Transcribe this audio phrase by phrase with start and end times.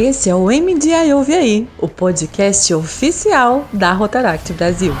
[0.00, 4.92] Esse é o MDI Ouve Aí, o podcast oficial da Rotaract Brasil.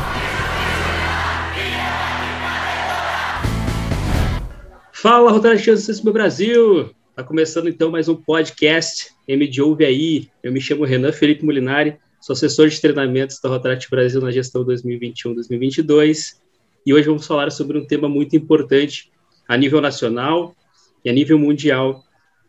[4.92, 6.90] Fala, Rotaractistas do Brasil!
[7.14, 10.28] Tá começando então mais um podcast MD Ouve Aí.
[10.42, 14.64] Eu me chamo Renan Felipe Molinari, sou assessor de treinamentos da Rotaract Brasil na gestão
[14.64, 16.38] 2021-2022
[16.84, 19.12] e hoje vamos falar sobre um tema muito importante
[19.46, 20.56] a nível nacional
[21.04, 22.02] e a nível mundial,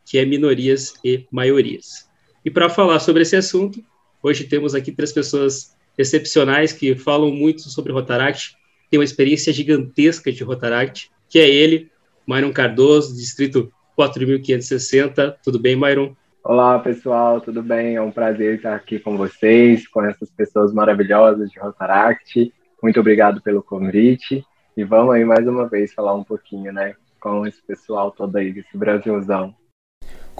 [0.03, 2.08] que é minorias e maiorias.
[2.43, 3.84] E para falar sobre esse assunto,
[4.23, 8.55] hoje temos aqui três pessoas excepcionais que falam muito sobre Rotaract,
[8.89, 11.91] têm uma experiência gigantesca de Rotaract, que é ele,
[12.25, 15.38] Myron Cardoso, distrito 4560.
[15.44, 16.16] Tudo bem, Myron?
[16.41, 17.95] Olá, pessoal, tudo bem?
[17.95, 22.53] É um prazer estar aqui com vocês, com essas pessoas maravilhosas de Rotaract.
[22.81, 24.45] Muito obrigado pelo convite.
[24.77, 28.53] E vamos aí mais uma vez falar um pouquinho, né, com esse pessoal todo aí
[28.53, 29.53] desse Brasilzão.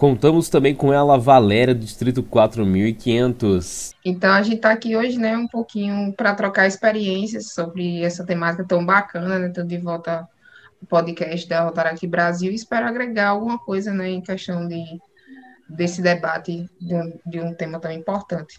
[0.00, 3.94] Contamos também com ela, Valéria, do Distrito 4500.
[4.02, 8.64] Então, a gente está aqui hoje, né, um pouquinho para trocar experiências sobre essa temática
[8.66, 13.92] tão bacana, né, de volta ao podcast da Rotaract Brasil e espero agregar alguma coisa,
[13.92, 14.82] né, em questão de,
[15.68, 18.58] desse debate de um, de um tema tão importante.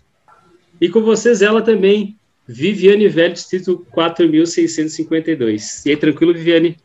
[0.80, 5.88] E com vocês, ela também, Viviane Velho, Distrito 4652.
[5.88, 6.78] E aí, tranquilo, Viviane?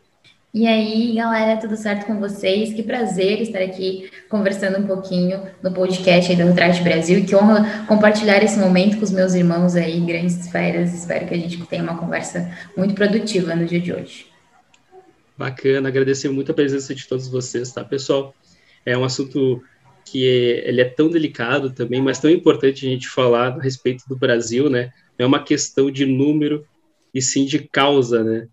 [0.59, 2.73] E aí, galera, tudo certo com vocês?
[2.73, 7.27] Que prazer estar aqui conversando um pouquinho no podcast aí do Retrato Brasil.
[7.27, 10.95] Que honra compartilhar esse momento com os meus irmãos aí, grandes feras.
[10.95, 14.29] Espero que a gente tenha uma conversa muito produtiva no dia de hoje.
[15.37, 18.35] Bacana, agradecer muito a presença de todos vocês, tá, pessoal?
[18.87, 19.63] É um assunto
[20.07, 24.05] que é, ele é tão delicado também, mas tão importante a gente falar a respeito
[24.09, 24.91] do Brasil, né?
[25.19, 26.67] É uma questão de número
[27.13, 28.49] e sim de causa, né?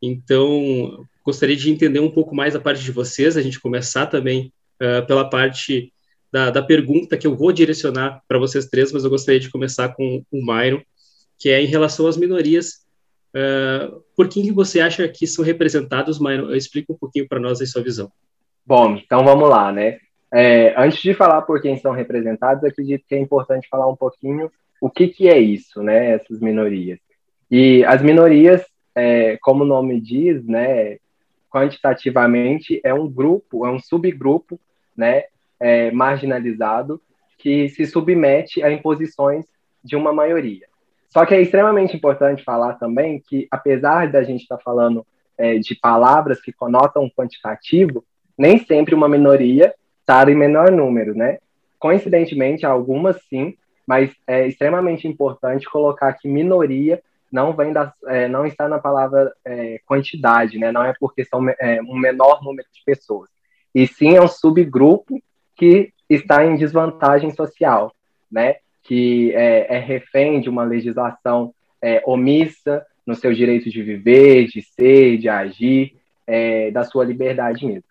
[0.00, 4.50] Então, gostaria de entender um pouco mais a parte de vocês, a gente começar também
[4.80, 5.92] uh, pela parte
[6.32, 9.90] da, da, pergunta que eu vou direcionar para vocês três, mas eu gostaria de começar
[9.90, 10.80] com o Myron,
[11.38, 12.86] que é em relação às minorias.
[13.34, 16.54] Uh, por que você acha que são representados, Myron?
[16.54, 18.10] Explica um pouquinho para nós a sua visão.
[18.64, 19.98] Bom, então vamos lá, né?
[20.32, 24.50] É, antes de falar por quem são representados, acredito que é importante falar um pouquinho
[24.80, 26.12] o que, que é isso, né?
[26.12, 26.98] Essas minorias.
[27.50, 28.64] E as minorias,
[28.94, 30.96] é, como o nome diz, né?
[31.50, 34.60] Quantitativamente é um grupo, é um subgrupo,
[34.96, 35.24] né,
[35.60, 37.00] é, marginalizado
[37.38, 39.46] que se submete a imposições
[39.82, 40.66] de uma maioria.
[41.08, 45.58] Só que é extremamente importante falar também que, apesar da gente estar tá falando é,
[45.58, 48.04] de palavras que conotam quantitativo,
[48.36, 51.38] nem sempre uma minoria está em menor número, né?
[51.78, 53.54] Coincidentemente, algumas sim,
[53.86, 59.32] mas é extremamente importante colocar que minoria não vem da, é, não está na palavra
[59.44, 60.72] é, quantidade, né?
[60.72, 63.28] Não é porque são é, um menor número de pessoas,
[63.74, 65.20] e sim é um subgrupo
[65.56, 67.92] que está em desvantagem social,
[68.30, 68.56] né?
[68.82, 71.52] Que é, é refém de uma legislação
[71.82, 75.96] é, omissa no seu direito de viver, de ser, de agir,
[76.26, 77.84] é, da sua liberdade mesmo.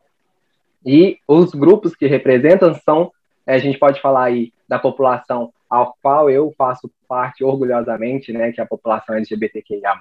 [0.86, 3.12] E os grupos que representam são,
[3.46, 8.60] a gente pode falar aí da população ao qual eu faço parte orgulhosamente, né, que
[8.60, 9.94] é a população LGBTQIA+,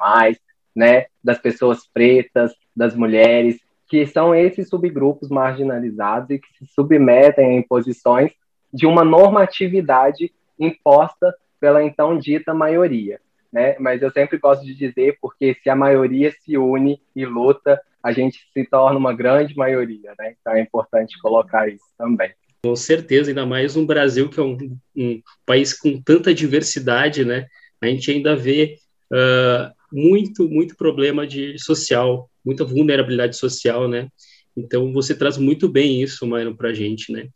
[0.75, 7.47] né, das pessoas pretas, das mulheres, que são esses subgrupos marginalizados e que se submetem
[7.47, 8.33] a imposições
[8.73, 13.21] de uma normatividade imposta pela então dita maioria,
[13.53, 13.77] né?
[13.79, 18.13] Mas eu sempre gosto de dizer porque se a maioria se une e luta, a
[18.13, 20.35] gente se torna uma grande maioria, né?
[20.39, 22.33] Então é importante colocar isso também.
[22.63, 27.47] Com certeza, ainda mais um Brasil que é um, um país com tanta diversidade, né?
[27.81, 28.79] A gente ainda vê
[29.13, 34.09] uh, muito, muito problema de social, muita vulnerabilidade social, né?
[34.57, 37.29] Então você traz muito bem isso, Mauro, para a gente, né?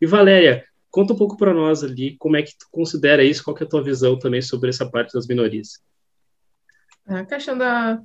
[0.00, 3.56] E Valéria, conta um pouco para nós ali como é que tu considera isso, qual
[3.60, 5.80] é a tua visão também sobre essa parte das minorias.
[7.06, 8.00] A questão da,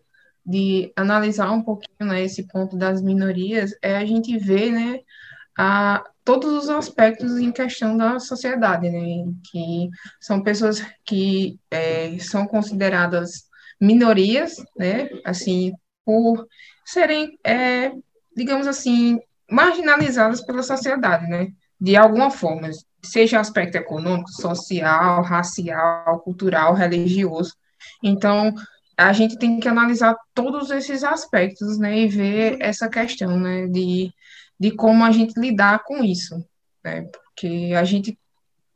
[0.45, 4.99] de analisar um pouquinho né, esse ponto das minorias é a gente ver, né,
[5.61, 9.29] a, todos os aspectos em questão da sociedade, né?
[9.51, 15.09] Que são pessoas que é, são consideradas minorias, né?
[15.25, 15.73] Assim,
[16.05, 16.47] por
[16.85, 17.91] serem, é,
[18.33, 19.19] digamos assim,
[19.51, 21.49] marginalizadas pela sociedade, né?
[21.77, 22.69] De alguma forma,
[23.03, 27.53] seja aspecto econômico, social, racial, cultural, religioso.
[28.01, 28.53] Então,
[28.95, 31.99] a gente tem que analisar todos esses aspectos, né?
[31.99, 33.67] E ver essa questão, né?
[33.67, 34.13] De
[34.59, 36.43] de como a gente lidar com isso,
[36.83, 37.03] né?
[37.03, 38.17] Porque a gente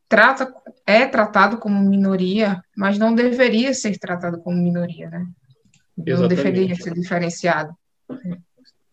[0.08, 0.54] trata,
[0.86, 5.28] é tratado como minoria, mas não deveria ser tratado como minoria, né?
[5.98, 7.76] Não deveria ser diferenciado.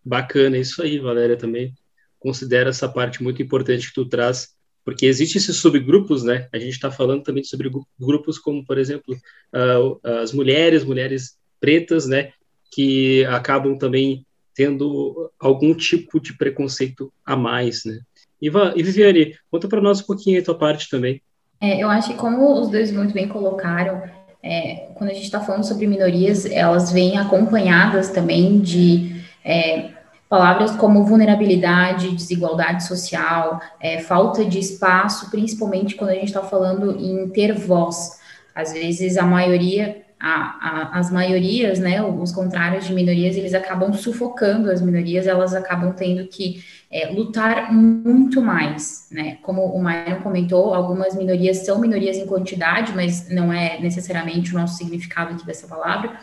[0.04, 1.75] Bacana, isso aí, Valéria, também
[2.19, 4.54] considera essa parte muito importante que tu traz
[4.84, 6.48] porque existem esses subgrupos, né?
[6.52, 12.06] A gente está falando também sobre grupos como, por exemplo, uh, as mulheres, mulheres pretas,
[12.06, 12.32] né?
[12.72, 17.99] Que acabam também tendo algum tipo de preconceito a mais, né?
[18.41, 21.20] Iva, e Viviane, conta para nós um pouquinho a tua parte também.
[21.61, 24.02] É, eu acho que como os dois muito bem colocaram,
[24.43, 29.91] é, quando a gente está falando sobre minorias, elas vêm acompanhadas também de é,
[30.29, 36.99] palavras como vulnerabilidade, desigualdade social, é, falta de espaço, principalmente quando a gente está falando
[36.99, 38.19] em ter voz.
[38.55, 43.93] Às vezes a maioria, a, a, as maiorias, né, os contrários de minorias, eles acabam
[43.94, 49.38] sufocando as minorias, elas acabam tendo que é, lutar muito mais, né?
[49.43, 54.58] Como o Myron comentou, algumas minorias são minorias em quantidade, mas não é necessariamente o
[54.58, 56.19] nosso significado aqui dessa palavra.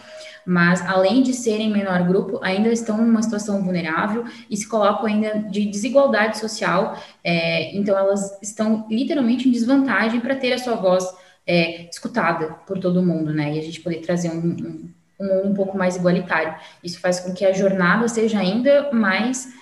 [0.45, 5.39] Mas além de serem menor grupo, ainda estão numa situação vulnerável e se colocam ainda
[5.49, 7.01] de desigualdade social.
[7.23, 11.05] É, então elas estão literalmente em desvantagem para ter a sua voz
[11.47, 13.55] é, escutada por todo mundo, né?
[13.55, 14.89] E a gente poder trazer um, um,
[15.19, 16.53] um mundo um pouco mais igualitário.
[16.83, 19.53] Isso faz com que a jornada seja ainda mais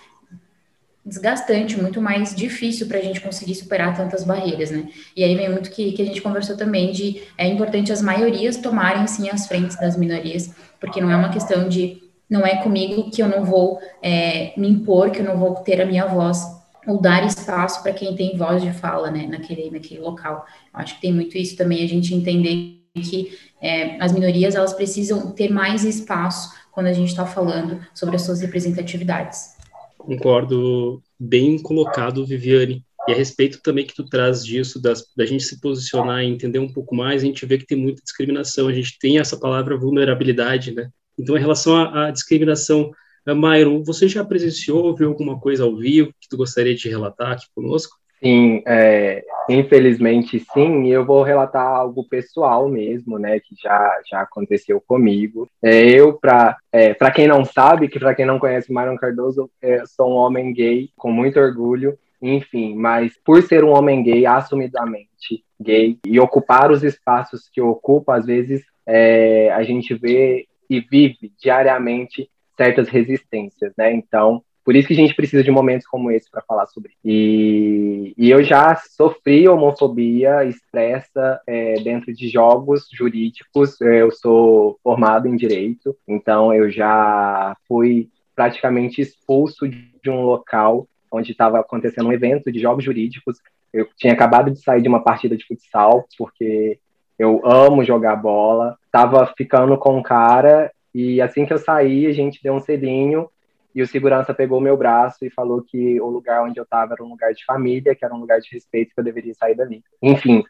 [1.06, 4.90] desgastante, muito mais difícil para a gente conseguir superar tantas barreiras, né?
[5.16, 8.58] E aí vem muito que, que a gente conversou também de é importante as maiorias
[8.58, 13.12] tomarem sim as frentes das minorias, porque não é uma questão de não é comigo
[13.12, 16.44] que eu não vou é, me impor, que eu não vou ter a minha voz
[16.88, 20.46] ou dar espaço para quem tem voz de fala, né, naquele, naquele local.
[20.74, 24.74] Eu acho que tem muito isso também, a gente entender que é, as minorias, elas
[24.74, 29.56] precisam ter mais espaço quando a gente está falando sobre as suas representatividades.
[29.98, 32.86] Concordo, bem colocado, Viviane.
[33.08, 36.60] E a respeito também que tu traz disso, das, da gente se posicionar e entender
[36.60, 39.78] um pouco mais, a gente vê que tem muita discriminação, a gente tem essa palavra
[39.78, 40.90] vulnerabilidade, né?
[41.18, 42.92] Então, em relação à, à discriminação,
[43.34, 47.46] Myron, você já presenciou, viu alguma coisa ao vivo que tu gostaria de relatar aqui
[47.56, 47.98] conosco?
[48.22, 54.82] Sim, é, infelizmente sim, eu vou relatar algo pessoal mesmo, né, que já, já aconteceu
[54.82, 55.50] comigo.
[55.62, 59.86] É, eu, para é, quem não sabe, que para quem não conhece Myron Cardoso, é,
[59.86, 65.44] sou um homem gay, com muito orgulho, enfim, mas por ser um homem gay, assumidamente
[65.60, 71.32] gay, e ocupar os espaços que ocupa, às vezes é, a gente vê e vive
[71.40, 76.30] diariamente certas resistências, né, então por isso que a gente precisa de momentos como esse
[76.30, 76.94] para falar sobre.
[77.06, 83.80] E, e eu já sofri homofobia expressa é, dentro de jogos jurídicos.
[83.80, 91.32] Eu sou formado em direito, então eu já fui praticamente expulso de um local onde
[91.32, 93.38] estava acontecendo um evento de jogos jurídicos.
[93.72, 96.80] Eu tinha acabado de sair de uma partida de futsal, porque
[97.20, 98.78] eu amo jogar bola.
[98.92, 103.30] Tava ficando com um cara e assim que eu saí, a gente deu um selinho
[103.76, 107.04] e o segurança pegou meu braço e falou que o lugar onde eu estava era
[107.04, 109.84] um lugar de família, que era um lugar de respeito, que eu deveria sair dali.
[110.02, 110.42] Enfim,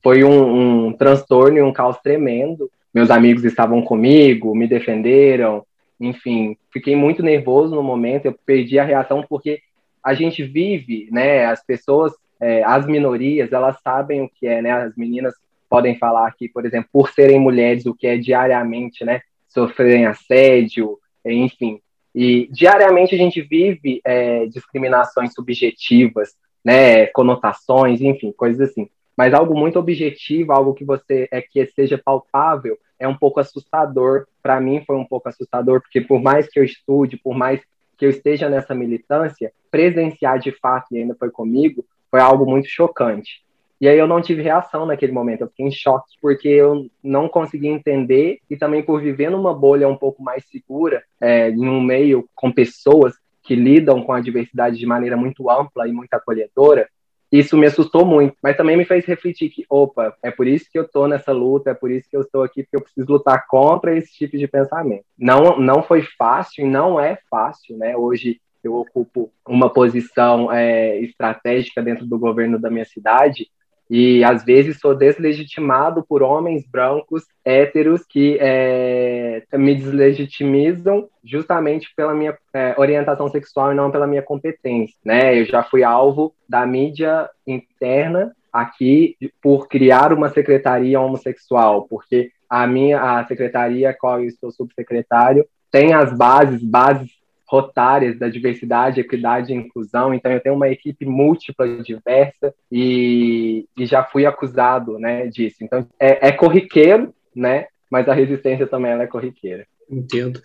[0.00, 2.70] foi um, um transtorno e um caos tremendo.
[2.94, 5.66] Meus amigos estavam comigo, me defenderam,
[5.98, 9.60] enfim, fiquei muito nervoso no momento, eu perdi a reação porque
[10.00, 14.70] a gente vive, né, as pessoas, é, as minorias, elas sabem o que é, né,
[14.70, 15.34] as meninas
[15.68, 19.20] podem falar aqui, por exemplo, por serem mulheres, o que é diariamente, né,
[19.66, 21.80] sofrerem assédio, enfim,
[22.14, 26.34] e diariamente a gente vive é, discriminações subjetivas,
[26.64, 28.88] né, conotações, enfim, coisas assim.
[29.16, 34.26] Mas algo muito objetivo, algo que você é que seja palpável, é um pouco assustador.
[34.42, 37.60] Para mim foi um pouco assustador, porque por mais que eu estude, por mais
[37.96, 42.68] que eu esteja nessa militância, presenciar de fato e ainda foi comigo, foi algo muito
[42.68, 43.42] chocante.
[43.80, 47.28] E aí eu não tive reação naquele momento, eu fiquei em choque, porque eu não
[47.28, 51.80] conseguia entender, e também por viver numa bolha um pouco mais segura, é, em um
[51.80, 56.88] meio com pessoas que lidam com a diversidade de maneira muito ampla e muito acolhedora,
[57.30, 60.78] isso me assustou muito, mas também me fez refletir que, opa, é por isso que
[60.78, 63.46] eu estou nessa luta, é por isso que eu estou aqui, porque eu preciso lutar
[63.46, 65.04] contra esse tipo de pensamento.
[65.16, 67.94] Não, não foi fácil e não é fácil, né?
[67.96, 73.48] Hoje eu ocupo uma posição é, estratégica dentro do governo da minha cidade
[73.90, 82.14] e às vezes sou deslegitimado por homens brancos héteros que é, me deslegitimizam justamente pela
[82.14, 85.38] minha é, orientação sexual e não pela minha competência, né?
[85.38, 92.66] Eu já fui alvo da mídia interna aqui por criar uma secretaria homossexual, porque a
[92.66, 97.10] minha a secretaria, qual eu estou subsecretário, tem as bases, bases
[97.48, 100.12] rotárias da diversidade, equidade e inclusão.
[100.12, 105.56] Então, eu tenho uma equipe múltipla, diversa, e, e já fui acusado né, disso.
[105.62, 107.66] Então, é, é corriqueiro, né?
[107.90, 109.66] Mas a resistência também é corriqueira.
[109.90, 110.40] Entendo.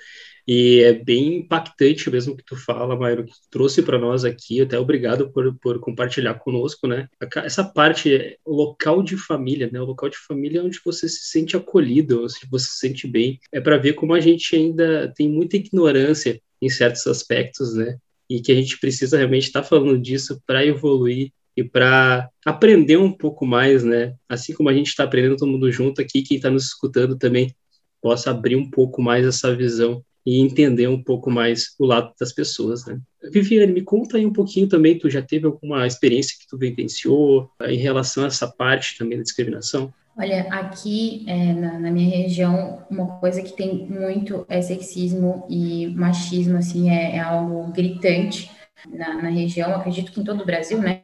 [0.48, 4.62] E é bem impactante mesmo que tu fala, Mauro, que tu trouxe para nós aqui.
[4.62, 7.07] Até obrigado por, por compartilhar conosco, né?
[7.38, 9.79] Essa parte, o local de família, né?
[9.79, 13.39] O local de família é onde você se sente acolhido, onde você se sente bem.
[13.51, 17.98] É para ver como a gente ainda tem muita ignorância em certos aspectos, né?
[18.29, 22.98] E que a gente precisa realmente estar tá falando disso para evoluir e para aprender
[22.98, 24.15] um pouco mais, né?
[24.27, 27.53] Assim como a gente está aprendendo todo mundo junto aqui, quem está nos escutando também
[28.01, 32.34] possa abrir um pouco mais essa visão e entender um pouco mais o lado das
[32.34, 33.00] pessoas, né?
[33.32, 37.50] Viviane, me conta aí um pouquinho também, tu já teve alguma experiência que tu vivenciou
[37.62, 39.93] em relação a essa parte também da discriminação?
[40.15, 45.88] Olha, aqui é, na, na, minha região, uma coisa que tem muito é sexismo e
[45.96, 48.51] machismo, assim, é, é algo gritante
[48.88, 51.01] na, na, região, acredito que em todo o Brasil, né?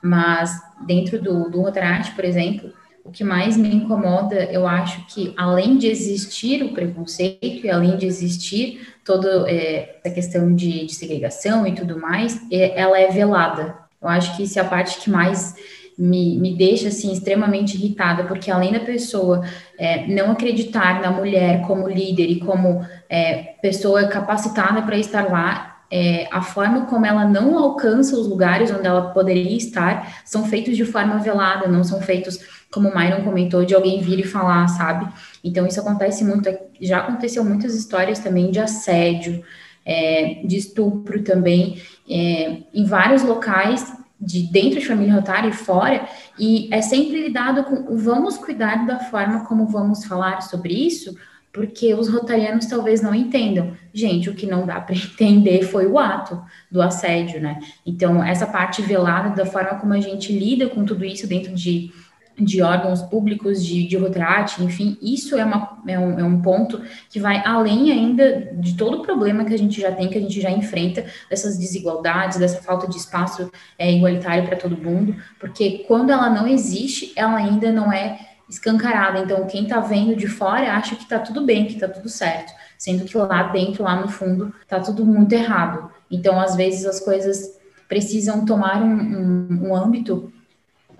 [0.00, 0.52] Mas
[0.86, 2.72] dentro do, do Rotaract, por exemplo,
[3.04, 7.96] o que mais me incomoda, eu acho que além de existir o preconceito e além
[7.96, 13.08] de existir toda é, essa questão de, de, segregação e tudo mais, é, ela é
[13.08, 13.76] velada.
[14.00, 15.54] Eu acho que isso é a parte que mais
[15.96, 19.42] me, me deixa assim extremamente irritada, porque além da pessoa
[19.78, 25.74] é, não acreditar na mulher como líder e como é, pessoa capacitada para estar lá,
[25.90, 30.76] é, a forma como ela não alcança os lugares onde ela poderia estar são feitos
[30.76, 32.40] de forma velada, não são feitos,
[32.72, 35.06] como o Myron comentou, de alguém vir e falar, sabe?
[35.44, 39.44] Então, isso acontece muito, já aconteceu muitas histórias também de assédio,
[39.86, 46.08] é, de estupro também, é, em vários locais, de dentro de família rotária e fora,
[46.38, 51.14] e é sempre lidado com vamos cuidar da forma como vamos falar sobre isso,
[51.54, 53.76] porque os rotarianos talvez não entendam.
[53.92, 57.60] Gente, o que não dá para entender foi o ato do assédio, né?
[57.86, 61.92] Então, essa parte velada da forma como a gente lida com tudo isso dentro de,
[62.38, 66.80] de órgãos públicos, de, de Rotrate, enfim, isso é, uma, é, um, é um ponto
[67.08, 70.20] que vai além ainda de todo o problema que a gente já tem, que a
[70.20, 75.84] gente já enfrenta, dessas desigualdades, dessa falta de espaço é, igualitário para todo mundo, porque
[75.86, 79.20] quando ela não existe, ela ainda não é escancarada.
[79.20, 82.52] Então, quem está vendo de fora acha que está tudo bem, que está tudo certo,
[82.76, 85.90] sendo que lá dentro, lá no fundo, está tudo muito errado.
[86.10, 90.32] Então, às vezes, as coisas precisam tomar um, um, um âmbito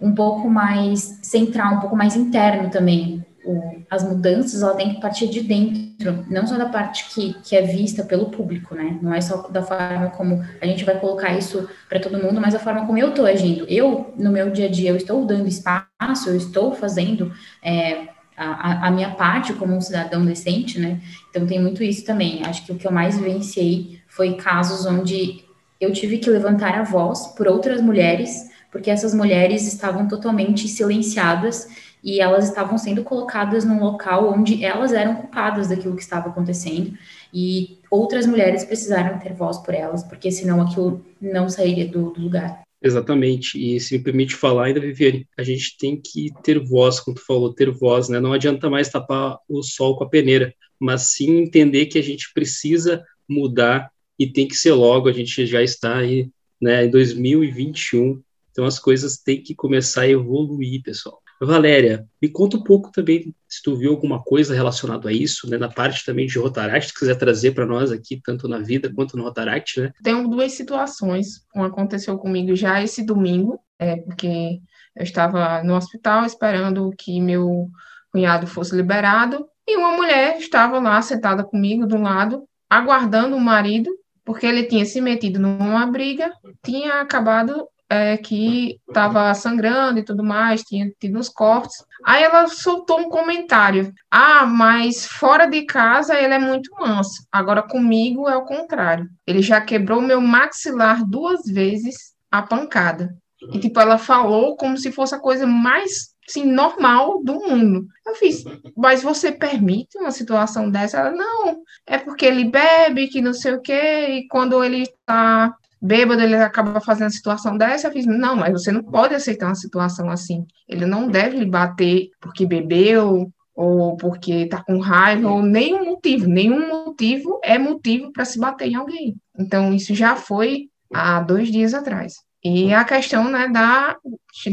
[0.05, 5.01] um pouco mais central, um pouco mais interno também, o, as mudanças ela tem que
[5.01, 8.99] partir de dentro, não só da parte que, que é vista pelo público, né?
[9.01, 12.55] Não é só da forma como a gente vai colocar isso para todo mundo, mas
[12.55, 13.65] a forma como eu estou agindo.
[13.67, 17.33] Eu, no meu dia a dia, eu estou dando espaço, eu estou fazendo
[17.63, 21.01] é, a, a, minha parte como um cidadão decente, né?
[21.31, 22.43] Então tem muito isso também.
[22.45, 25.45] Acho que o que eu mais vivenciei foi casos onde
[25.81, 31.69] eu tive que levantar a voz por outras mulheres, porque essas mulheres estavam totalmente silenciadas
[32.03, 36.93] e elas estavam sendo colocadas num local onde elas eram culpadas daquilo que estava acontecendo
[37.33, 42.21] e outras mulheres precisaram ter voz por elas, porque senão aquilo não sairia do, do
[42.21, 42.65] lugar.
[42.83, 47.15] Exatamente, e se me permite falar ainda, Viviane, a gente tem que ter voz, como
[47.15, 48.19] tu falou, ter voz, né?
[48.19, 52.33] Não adianta mais tapar o sol com a peneira, mas sim entender que a gente
[52.35, 53.89] precisa mudar
[54.19, 56.29] e tem que ser logo, a gente já está aí,
[56.61, 58.21] né, em 2021,
[58.55, 61.21] então as coisas têm que começar a evoluir, pessoal.
[61.43, 65.59] Valéria, me conta um pouco também se tu viu alguma coisa relacionada a isso, né,
[65.59, 69.17] na parte também de Rotaract, se quiser trazer para nós aqui, tanto na vida quanto
[69.17, 69.93] no Rotaract, né?
[70.03, 74.61] Tenho duas situações, uma aconteceu comigo já esse domingo, é, porque
[74.97, 77.69] eu estava no hospital esperando que meu
[78.13, 83.91] cunhado fosse liberado, e uma mulher estava lá sentada comigo do lado, aguardando o marido,
[84.25, 86.33] porque ele tinha se metido numa briga,
[86.65, 91.85] tinha acabado é, que estava sangrando e tudo mais, tinha tido uns cortes.
[92.05, 97.25] Aí ela soltou um comentário: Ah, mas fora de casa ele é muito manso.
[97.31, 99.09] Agora comigo é o contrário.
[99.27, 103.17] Ele já quebrou meu maxilar duas vezes a pancada.
[103.53, 107.87] E tipo, ela falou como se fosse a coisa mais assim, normal do mundo.
[108.07, 108.45] Eu fiz,
[108.77, 110.99] mas você permite uma situação dessa?
[110.99, 115.55] Ela, não, é porque ele bebe, que não sei o quê, e quando ele está
[115.85, 119.47] bêbado, ele acaba fazendo a situação dessa, eu fiz, não, mas você não pode aceitar
[119.47, 120.47] uma situação assim.
[120.67, 126.27] Ele não deve lhe bater porque bebeu, ou porque está com raiva, ou nenhum motivo.
[126.27, 129.15] Nenhum motivo é motivo para se bater em alguém.
[129.39, 132.15] Então, isso já foi há dois dias atrás.
[132.43, 133.97] E a questão né, da,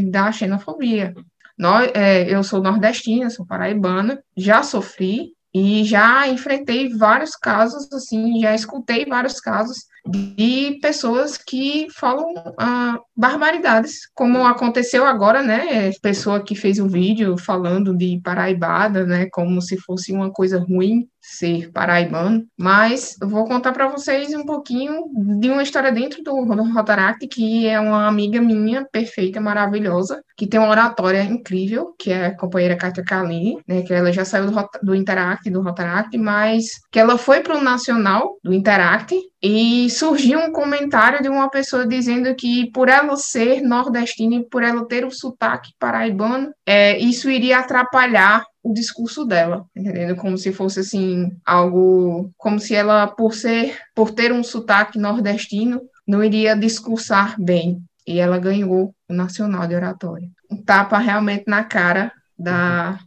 [0.09, 1.13] da xenofobia.
[1.57, 8.39] Nós, é, eu sou nordestina, sou paraibana, já sofri e já enfrentei vários casos, assim,
[8.39, 15.91] já escutei vários casos de pessoas que falam ah, barbaridades, como aconteceu agora, né?
[16.01, 19.27] Pessoa que fez um vídeo falando de paraibada, né?
[19.31, 24.44] Como se fosse uma coisa ruim ser paraibano, mas eu vou contar para vocês um
[24.44, 25.06] pouquinho
[25.40, 30.48] de uma história dentro do, do Rotaract, que é uma amiga minha, perfeita, maravilhosa, que
[30.48, 34.50] tem uma oratória incrível, que é a companheira Kátia Kaline, né, que ela já saiu
[34.50, 39.90] do, do Interact, do Rotaract, mas que ela foi para o Nacional do Interact, e
[39.90, 44.88] surgiu um comentário de uma pessoa dizendo que por ela ser nordestina e por ela
[44.88, 50.15] ter o sotaque paraibano, é, isso iria atrapalhar o discurso dela, entendendo?
[50.15, 55.82] Como se fosse assim algo, como se ela por ser, por ter um sotaque nordestino,
[56.08, 57.84] não iria discursar bem.
[58.06, 60.30] E ela ganhou o Nacional de Oratória.
[60.50, 63.00] Um tapa realmente na cara da,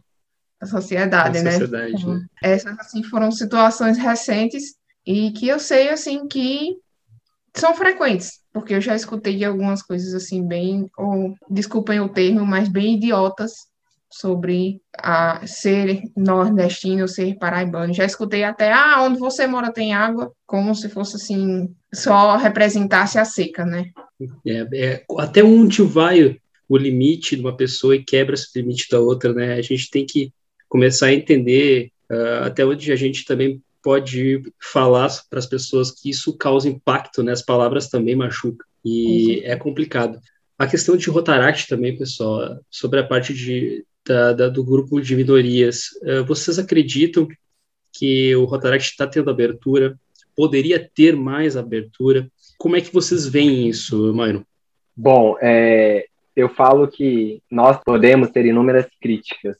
[0.59, 1.51] da sociedade, né?
[1.51, 2.25] sociedade, né?
[2.41, 6.77] Essas assim foram situações recentes e que eu sei assim que
[7.53, 12.45] são frequentes, porque eu já escutei de algumas coisas assim bem, ou desculpem o termo,
[12.45, 13.53] mas bem idiotas
[14.15, 17.93] sobre a ser nordestino, ser paraibano.
[17.93, 23.19] Já escutei até, ah, onde você mora tem água, como se fosse assim, só representasse
[23.19, 23.89] a seca, né?
[24.47, 29.01] É, é, até onde vai o limite de uma pessoa e quebra esse limite da
[29.01, 29.55] outra, né?
[29.55, 30.31] A gente tem que
[30.69, 36.09] começar a entender uh, até onde a gente também pode falar para as pessoas que
[36.09, 37.33] isso causa impacto, né?
[37.33, 40.17] As palavras também machucam e é complicado.
[40.57, 45.15] A questão de Rotaract também, pessoal, sobre a parte de, da, da, do grupo de
[45.15, 47.27] minorias, uh, vocês acreditam
[47.93, 49.97] que o Rotaract está tendo abertura?
[50.35, 52.29] Poderia ter mais abertura?
[52.57, 54.45] Como é que vocês veem isso, Mauro?
[54.95, 59.57] Bom, é, eu falo que nós podemos ter inúmeras críticas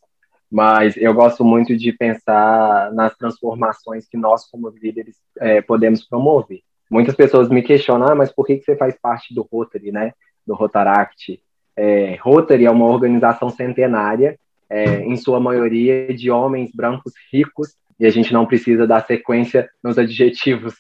[0.56, 6.62] mas eu gosto muito de pensar nas transformações que nós, como líderes, é, podemos promover.
[6.90, 10.14] Muitas pessoas me questionam, ah, mas por que, que você faz parte do Rotary, né?
[10.48, 11.42] Do Rotaract?
[11.76, 14.38] É, Rotary é uma organização centenária,
[14.70, 19.70] é, em sua maioria de homens brancos ricos, e a gente não precisa dar sequência
[19.84, 20.76] nos adjetivos,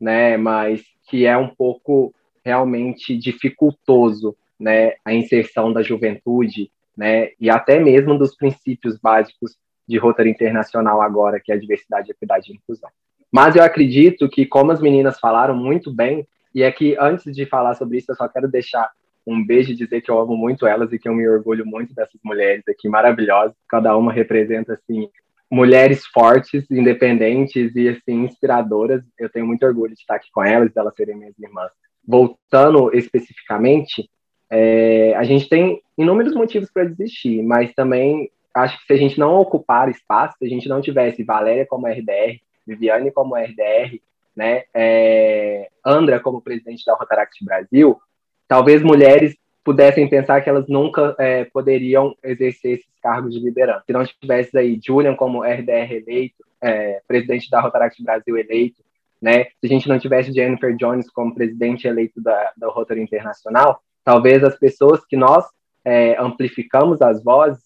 [0.00, 0.36] né?
[0.36, 2.14] Mas que é um pouco
[2.44, 4.94] realmente dificultoso, né?
[5.04, 6.70] A inserção da juventude
[7.00, 9.56] né, e até mesmo dos princípios básicos
[9.88, 12.90] de Rotary Internacional agora, que é a diversidade, equidade e inclusão.
[13.32, 17.46] Mas eu acredito que, como as meninas falaram muito bem, e é que antes de
[17.46, 18.90] falar sobre isso, eu só quero deixar
[19.32, 21.94] um beijo e dizer que eu amo muito elas e que eu me orgulho muito
[21.94, 23.56] dessas mulheres aqui maravilhosas.
[23.68, 25.08] Cada uma representa, assim,
[25.50, 29.02] mulheres fortes, independentes e, assim, inspiradoras.
[29.18, 31.70] Eu tenho muito orgulho de estar aqui com elas, delas serem minhas irmãs.
[32.06, 34.08] Voltando especificamente,
[34.50, 39.18] é, a gente tem inúmeros motivos para desistir, mas também acho que se a gente
[39.18, 44.00] não ocupar espaço, se a gente não tivesse Valéria como RDR, Viviane como RDR,
[44.34, 48.00] né, é, Andra como presidente da Rotaract Brasil,
[48.50, 53.84] talvez mulheres pudessem pensar que elas nunca é, poderiam exercer esses cargos de liderança.
[53.86, 58.82] Se não tivesse aí Julian como RDR eleito, é, presidente da Rotaract Brasil eleito,
[59.22, 63.80] né, se a gente não tivesse Jennifer Jones como presidente eleito da, da Rotary Internacional,
[64.04, 65.44] Talvez as pessoas que nós
[65.84, 67.62] é, amplificamos as vozes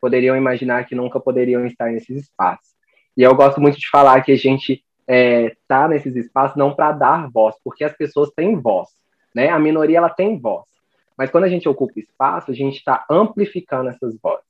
[0.00, 2.68] poderiam imaginar que nunca poderiam estar nesses espaços.
[3.16, 6.92] E eu gosto muito de falar que a gente está é, nesses espaços não para
[6.92, 8.88] dar voz, porque as pessoas têm voz,
[9.38, 9.50] né?
[9.50, 10.64] A minoria ela tem voz,
[11.16, 14.44] mas quando a gente ocupa espaço, a gente está amplificando essas vozes.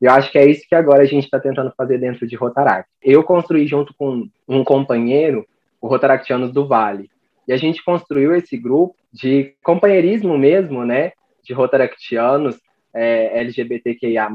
[0.00, 2.34] E eu acho que é isso que agora a gente está tentando fazer dentro de
[2.34, 2.88] Rotaract.
[3.02, 5.46] Eu construí junto com um companheiro
[5.78, 7.10] o Rotaractianos do Vale,
[7.46, 11.12] e a gente construiu esse grupo de companheirismo mesmo, né?
[11.42, 12.56] De rotaractianos
[12.94, 14.28] é, LGBTQIA+.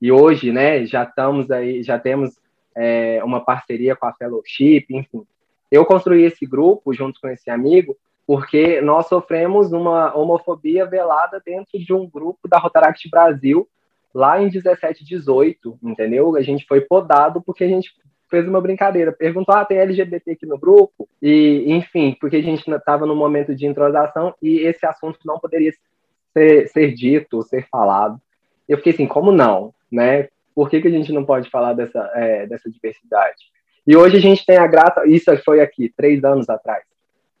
[0.00, 2.38] E hoje, né, já estamos aí, já temos
[2.74, 5.24] é, uma parceria com a Fellowship, enfim.
[5.70, 7.94] Eu construí esse grupo junto com esse amigo
[8.28, 13.66] porque nós sofremos uma homofobia velada dentro de um grupo da Rotaract Brasil
[14.14, 16.36] lá em 17, 18, entendeu?
[16.36, 17.90] A gente foi podado porque a gente
[18.30, 21.08] fez uma brincadeira, perguntou, ah, tem LGBT aqui no grupo?
[21.22, 25.72] E, enfim, porque a gente estava no momento de introdução e esse assunto não poderia
[26.34, 28.20] ser, ser dito, ser falado.
[28.68, 30.28] Eu fiquei assim, como não, né?
[30.54, 33.38] Por que, que a gente não pode falar dessa, é, dessa diversidade?
[33.86, 36.84] E hoje a gente tem a graça, isso foi aqui, três anos atrás.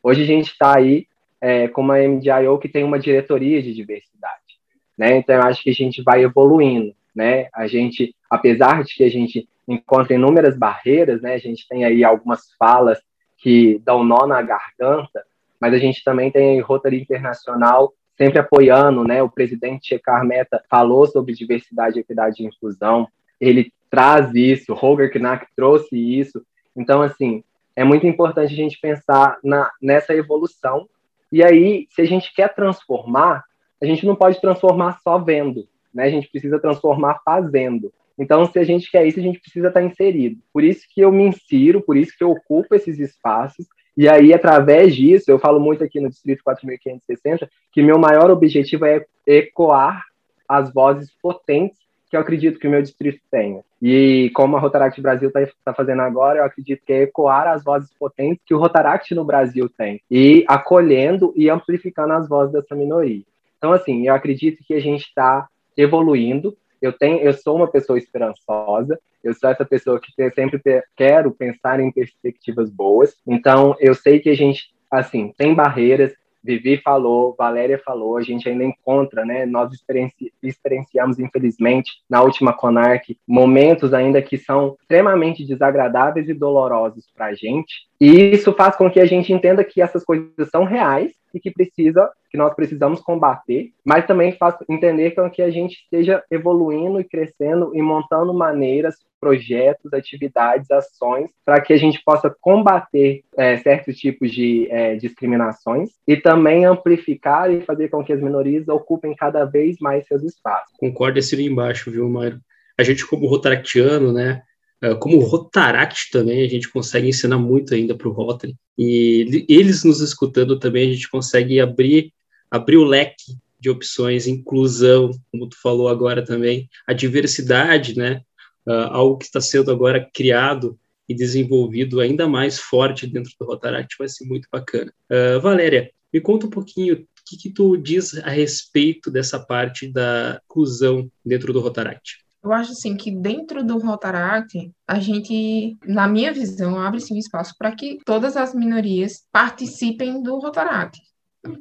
[0.02, 1.06] Hoje a gente está aí
[1.40, 4.58] é, com uma MDIO que tem uma diretoria de diversidade,
[4.96, 5.16] né?
[5.16, 7.48] Então eu acho que a gente vai evoluindo, né?
[7.52, 11.34] A gente, apesar de que a gente encontra inúmeras barreiras, né?
[11.34, 12.98] A gente tem aí algumas falas
[13.36, 15.24] que dão nó na garganta,
[15.60, 19.22] mas a gente também tem Rotary Internacional sempre apoiando, né?
[19.22, 23.08] O presidente Shekar Meta falou sobre diversidade, equidade e inclusão,
[23.40, 26.42] ele traz isso, Roger Knack trouxe isso,
[26.78, 27.42] então, assim,
[27.78, 30.88] é muito importante a gente pensar na, nessa evolução.
[31.30, 33.44] E aí, se a gente quer transformar,
[33.80, 35.64] a gente não pode transformar só vendo,
[35.94, 36.02] né?
[36.02, 37.92] A gente precisa transformar fazendo.
[38.18, 40.40] Então, se a gente quer isso, a gente precisa estar inserido.
[40.52, 43.64] Por isso que eu me insiro, por isso que eu ocupo esses espaços.
[43.96, 48.86] E aí, através disso, eu falo muito aqui no Distrito 4560, que meu maior objetivo
[48.86, 50.02] é ecoar
[50.48, 53.60] as vozes potentes que eu acredito que o meu distrito tenha.
[53.80, 57.62] E como a Rotaract Brasil está tá fazendo agora, eu acredito que é ecoar as
[57.62, 62.74] vozes potentes que o Rotaract no Brasil tem, e acolhendo e amplificando as vozes dessa
[62.74, 63.22] minoria.
[63.58, 66.56] Então, assim, eu acredito que a gente está evoluindo.
[66.80, 68.98] Eu tenho, eu sou uma pessoa esperançosa.
[69.22, 70.60] Eu sou essa pessoa que sempre
[70.96, 73.16] quero pensar em perspectivas boas.
[73.26, 76.12] Então, eu sei que a gente, assim, tem barreiras,
[76.48, 79.44] Vivi falou, Valéria falou, a gente ainda encontra, né?
[79.44, 87.04] Nós experienci experienciamos, infelizmente, na última Conarc, momentos ainda que são extremamente desagradáveis e dolorosos
[87.14, 87.86] para a gente.
[88.00, 91.50] E isso faz com que a gente entenda que essas coisas são reais e que
[91.50, 97.04] precisa, que nós precisamos combater, mas também faz entender que a gente esteja evoluindo e
[97.04, 103.96] crescendo e montando maneiras projetos, atividades, ações, para que a gente possa combater é, certos
[103.96, 109.44] tipos de é, discriminações e também amplificar e fazer com que as minorias ocupem cada
[109.44, 110.76] vez mais seus espaços.
[110.78, 112.40] Concordo esse embaixo, viu, Mário?
[112.76, 114.42] A gente, como rotaractiano, né,
[114.80, 118.56] é, como Rotaract também, a gente consegue ensinar muito ainda para o Rotary.
[118.76, 122.12] E eles nos escutando também, a gente consegue abrir,
[122.50, 128.22] abrir o leque de opções, inclusão, como tu falou agora também, a diversidade, né?
[128.68, 130.78] Uh, algo que está sendo agora criado
[131.08, 134.92] e desenvolvido ainda mais forte dentro do Rotaract, vai ser muito bacana.
[135.10, 139.90] Uh, Valéria, me conta um pouquinho o que, que tu diz a respeito dessa parte
[139.90, 142.18] da inclusão dentro do Rotaract.
[142.42, 147.54] Eu acho assim que dentro do Rotaract, a gente, na minha visão, abre sim espaço
[147.58, 151.00] para que todas as minorias participem do Rotaract.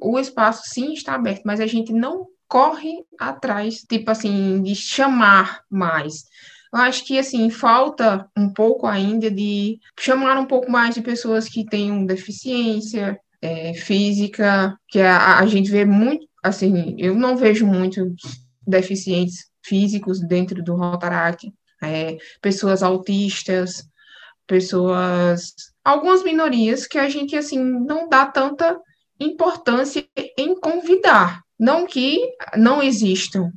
[0.02, 5.62] O espaço sim está aberto, mas a gente não corre atrás, tipo assim, de chamar
[5.70, 6.26] mais.
[6.74, 11.48] Eu acho que, assim, falta um pouco ainda de chamar um pouco mais de pessoas
[11.48, 17.66] que tenham deficiência é, física, que a, a gente vê muito, assim, eu não vejo
[17.66, 18.14] muitos
[18.66, 23.88] deficientes físicos dentro do Rotaract, é, pessoas autistas,
[24.46, 25.54] pessoas,
[25.84, 28.80] algumas minorias que a gente, assim, não dá tanta
[29.20, 30.06] importância
[30.38, 31.42] em convidar.
[31.60, 32.20] Não que
[32.56, 33.52] não existam,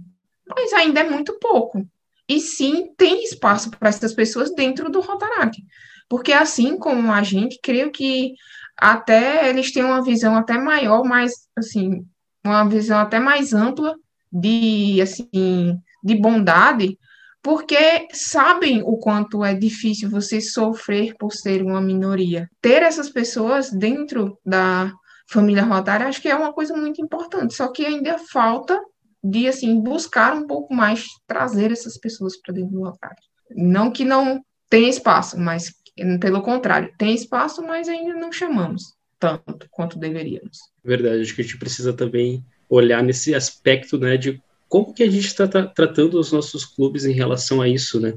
[0.49, 1.87] mas ainda é muito pouco.
[2.31, 5.61] E sim, tem espaço para essas pessoas dentro do Rotaract.
[6.09, 8.35] Porque assim como a gente, creio que
[8.77, 12.07] até eles têm uma visão até maior, mais assim,
[12.45, 13.97] uma visão até mais ampla
[14.33, 16.97] de assim, de bondade,
[17.43, 22.49] porque sabem o quanto é difícil você sofrer por ser uma minoria.
[22.61, 24.93] Ter essas pessoas dentro da
[25.29, 28.81] família Rotária, acho que é uma coisa muito importante, só que ainda falta
[29.23, 33.11] de assim buscar um pouco mais trazer essas pessoas para dentro do local.
[33.51, 35.75] Não que não tenha espaço, mas
[36.21, 40.59] pelo contrário, tem espaço, mas ainda não chamamos tanto quanto deveríamos.
[40.83, 45.11] Verdade, acho que a gente precisa também olhar nesse aspecto, né, de como que a
[45.11, 48.15] gente está tra tratando os nossos clubes em relação a isso, né?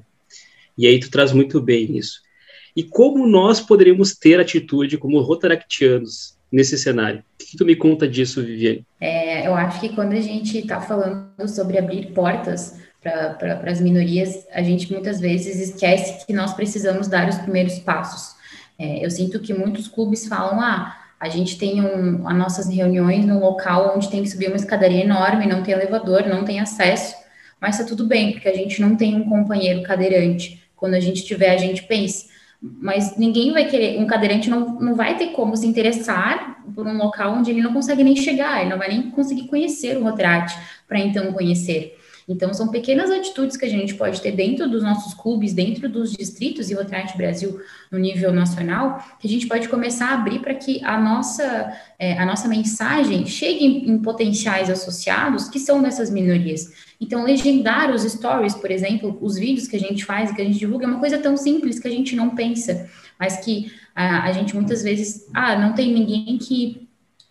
[0.78, 2.22] E aí tu traz muito bem isso.
[2.76, 7.24] E como nós poderíamos ter atitude como rotaractianos nesse cenário.
[7.42, 8.86] O que tu me conta disso, Viviane?
[9.02, 14.46] É, eu acho que quando a gente está falando sobre abrir portas para as minorias,
[14.54, 18.36] a gente muitas vezes esquece que nós precisamos dar os primeiros passos.
[18.78, 23.26] É, eu sinto que muitos clubes falam, ah, a gente tem um, as nossas reuniões
[23.26, 27.16] num local onde tem que subir uma escadaria enorme, não tem elevador, não tem acesso,
[27.60, 30.62] mas tá tudo bem, porque a gente não tem um companheiro cadeirante.
[30.76, 32.26] Quando a gente tiver, a gente pensa,
[32.64, 36.98] mas ninguém vai querer, um cadeirante não, não vai ter como se interessar por um
[36.98, 40.54] local onde ele não consegue nem chegar, ele não vai nem conseguir conhecer o retrato
[40.88, 42.00] para então conhecer.
[42.28, 46.14] Então, são pequenas atitudes que a gente pode ter dentro dos nossos clubes, dentro dos
[46.14, 47.60] distritos e Retrato Brasil
[47.92, 52.18] no nível nacional, que a gente pode começar a abrir para que a nossa, é,
[52.18, 56.72] a nossa mensagem chegue em, em potenciais associados que são dessas minorias.
[57.00, 60.46] Então, legendar os stories, por exemplo, os vídeos que a gente faz e que a
[60.46, 64.24] gente divulga, é uma coisa tão simples que a gente não pensa, mas que a,
[64.24, 66.83] a gente muitas vezes, ah, não tem ninguém que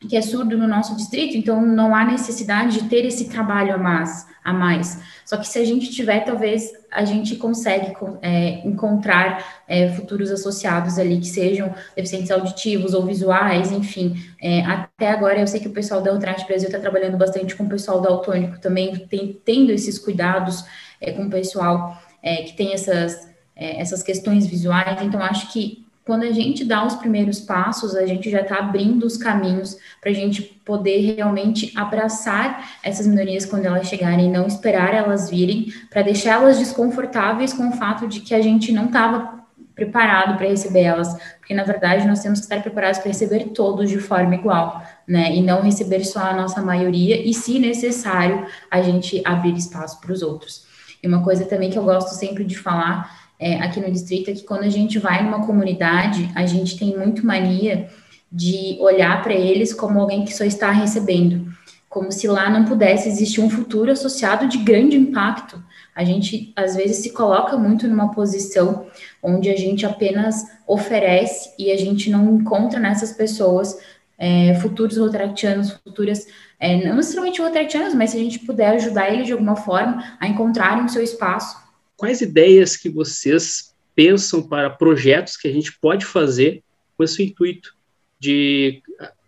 [0.09, 3.79] que é surdo no nosso distrito, então não há necessidade de ter esse trabalho a
[3.79, 4.27] mais.
[4.45, 5.01] A mais.
[5.25, 10.99] Só que se a gente tiver, talvez a gente consegue é, encontrar é, futuros associados
[10.99, 14.17] ali que sejam deficientes auditivos ou visuais, enfim.
[14.43, 17.65] É, até agora eu sei que o pessoal da Ultrate Brasil está trabalhando bastante com
[17.65, 20.65] o pessoal da Autônico também, tem, tendo esses cuidados
[21.01, 25.87] é, com o pessoal é, que tem essas, é, essas questões visuais, então acho que
[26.05, 30.11] quando a gente dá os primeiros passos, a gente já está abrindo os caminhos para
[30.11, 36.03] a gente poder realmente abraçar essas minorias quando elas chegarem, não esperar elas virem, para
[36.03, 39.43] deixá-las desconfortáveis com o fato de que a gente não estava
[39.75, 43.89] preparado para receber elas, porque na verdade nós temos que estar preparados para receber todos
[43.89, 45.35] de forma igual, né?
[45.35, 50.13] E não receber só a nossa maioria, e se necessário, a gente abrir espaço para
[50.13, 50.67] os outros.
[51.03, 54.35] E uma coisa também que eu gosto sempre de falar é, aqui no distrito é
[54.35, 57.89] que quando a gente vai numa comunidade, a gente tem muito mania
[58.31, 61.53] de olhar para eles como alguém que só está recebendo,
[61.89, 65.61] como se lá não pudesse existir um futuro associado de grande impacto.
[65.93, 68.87] A gente às vezes se coloca muito numa posição
[69.21, 73.77] onde a gente apenas oferece e a gente não encontra nessas pessoas
[74.17, 76.29] é, futuros rotaractianos, futuras,
[76.61, 80.29] é, não necessariamente rotaractianos, mas se a gente puder ajudar eles de alguma forma a
[80.29, 81.62] encontrarem o seu espaço
[82.03, 86.61] quais ideias que vocês pensam para projetos que a gente pode fazer
[86.97, 87.77] com esse intuito
[88.19, 88.83] de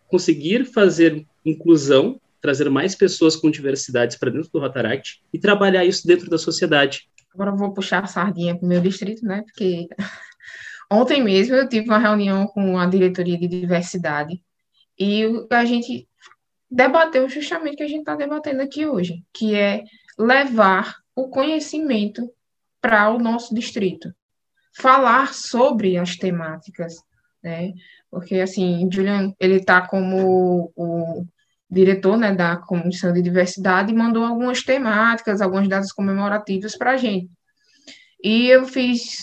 [0.09, 6.05] conseguir fazer inclusão, trazer mais pessoas com diversidades para dentro do Rotaract e trabalhar isso
[6.05, 7.09] dentro da sociedade.
[7.33, 9.43] Agora eu vou puxar a sardinha para o meu distrito, né?
[9.43, 9.87] Porque
[10.91, 14.43] ontem mesmo eu tive uma reunião com a diretoria de diversidade
[14.99, 16.09] e a gente
[16.69, 19.85] debateu justamente o que a gente está debatendo aqui hoje, que é
[20.19, 22.29] levar o conhecimento
[22.85, 24.15] para o nosso distrito.
[24.77, 26.93] Falar sobre as temáticas,
[27.43, 27.73] né?
[28.11, 31.25] Porque, assim, Julian, ele está como o
[31.71, 36.97] diretor né, da Comissão de Diversidade e mandou algumas temáticas, algumas datas comemorativas para a
[36.99, 37.31] gente.
[38.23, 39.17] E eu fiz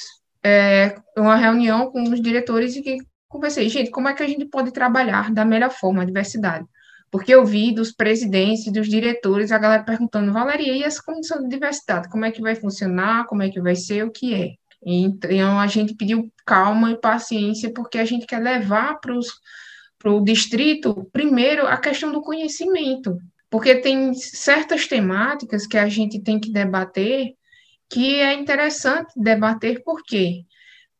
[0.44, 2.98] é, uma reunião com os diretores e
[3.28, 6.66] conversei, gente, como é que a gente pode trabalhar da melhor forma a diversidade?
[7.12, 11.50] Porque eu vi dos presidentes, dos diretores, a galera perguntando, Valeria, e essa comissão de
[11.50, 14.54] diversidade, como é que vai funcionar, como é que vai ser, o que é?
[14.84, 21.08] Então, a gente pediu calma e paciência, porque a gente quer levar para o distrito,
[21.12, 23.20] primeiro, a questão do conhecimento,
[23.50, 27.36] porque tem certas temáticas que a gente tem que debater
[27.92, 30.46] que é interessante debater, por quê?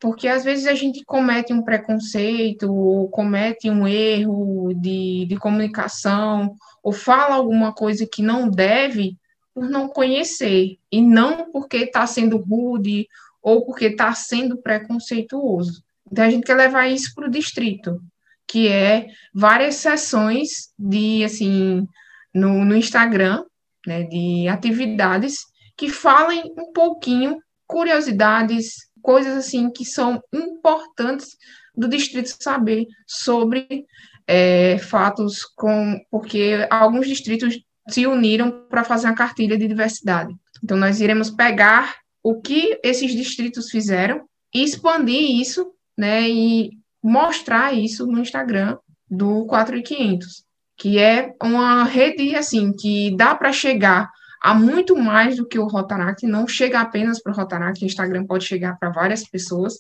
[0.02, 6.56] Porque às vezes a gente comete um preconceito, ou comete um erro de, de comunicação,
[6.82, 9.16] ou fala alguma coisa que não deve
[9.54, 13.08] por não conhecer, e não porque está sendo rude
[13.44, 15.84] ou porque está sendo preconceituoso.
[16.12, 18.02] Então, a gente quer levar isso para o distrito,
[18.48, 21.88] que é várias sessões de, assim,
[22.34, 23.44] no, no Instagram,
[23.86, 25.46] né, de atividades
[25.78, 31.38] que falem um pouquinho, curiosidades, coisas assim que são importantes
[31.76, 33.86] do distrito saber sobre
[34.28, 37.60] é, fatos com porque alguns distritos
[37.90, 40.34] se uniram para fazer uma cartilha de diversidade.
[40.64, 46.72] Então nós iremos pegar o que esses distritos fizeram e expandir isso, né, e
[47.04, 48.78] mostrar isso no Instagram
[49.10, 50.44] do 4500,
[50.78, 54.10] que é uma rede assim que dá para chegar
[54.42, 58.26] há muito mais do que o Rotaract, não chega apenas para o Rotaract, o Instagram
[58.26, 59.76] pode chegar para várias pessoas,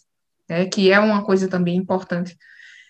[0.47, 2.37] né, que é uma coisa também importante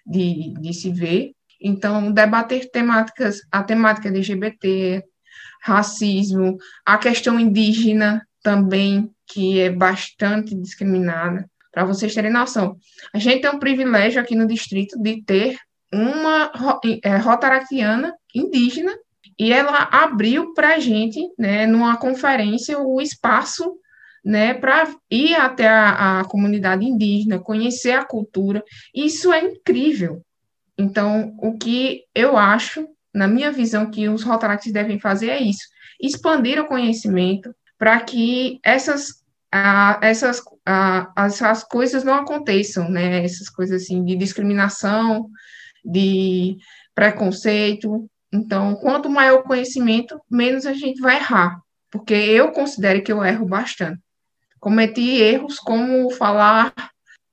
[0.05, 1.31] de, de se ver.
[1.59, 5.03] Então, debater temáticas, a temática LGBT,
[5.61, 11.49] racismo, a questão indígena também, que é bastante discriminada.
[11.71, 12.75] Para vocês terem noção,
[13.13, 15.57] a gente tem um privilégio aqui no distrito de ter
[15.93, 16.51] uma
[17.03, 18.93] é, rotaractiana indígena
[19.41, 23.75] e ela abriu para a gente, né, numa conferência, o espaço
[24.23, 28.63] né, para ir até a, a, comunidade indígena, conhecer a cultura.
[28.93, 30.21] Isso é incrível.
[30.77, 35.63] Então, o que eu acho, na minha visão, que os Rotaracts devem fazer é isso:
[35.99, 43.25] expandir o conhecimento para que essas, a, essas, a, essas coisas não aconteçam, né?
[43.25, 45.27] Essas coisas assim de discriminação,
[45.83, 46.57] de
[46.93, 53.11] preconceito, então, quanto maior o conhecimento, menos a gente vai errar, porque eu considero que
[53.11, 53.99] eu erro bastante.
[54.59, 56.73] Cometi erros como falar,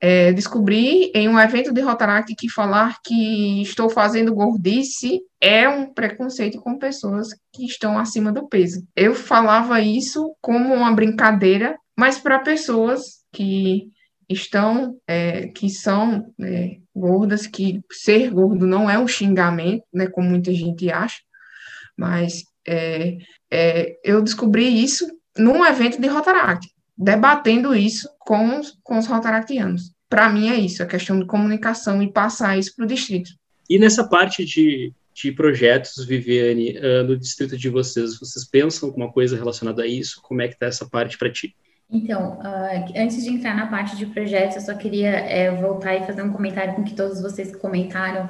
[0.01, 5.93] é, descobrir em um evento de Rotaract que falar que estou fazendo gordice é um
[5.93, 8.85] preconceito com pessoas que estão acima do peso.
[8.97, 13.89] Eu falava isso como uma brincadeira, mas para pessoas que
[14.29, 20.29] estão, é, que são é, gordas, que ser gordo não é um xingamento, né, como
[20.29, 21.19] muita gente acha,
[21.97, 23.17] mas é,
[23.51, 29.93] é, eu descobri isso num evento de Rotaract, debatendo isso com, os, com os rotaractianos.
[30.09, 33.31] Para mim é isso, a questão de comunicação e passar isso para o distrito.
[33.69, 39.13] E nessa parte de, de projetos, Viviane, uh, no distrito de vocês, vocês pensam alguma
[39.13, 40.21] coisa relacionada a isso?
[40.23, 41.55] Como é que está essa parte para ti?
[41.91, 46.07] Então, uh, antes de entrar na parte de projetos, eu só queria é, voltar e
[46.07, 48.29] fazer um comentário com que todos vocês comentaram.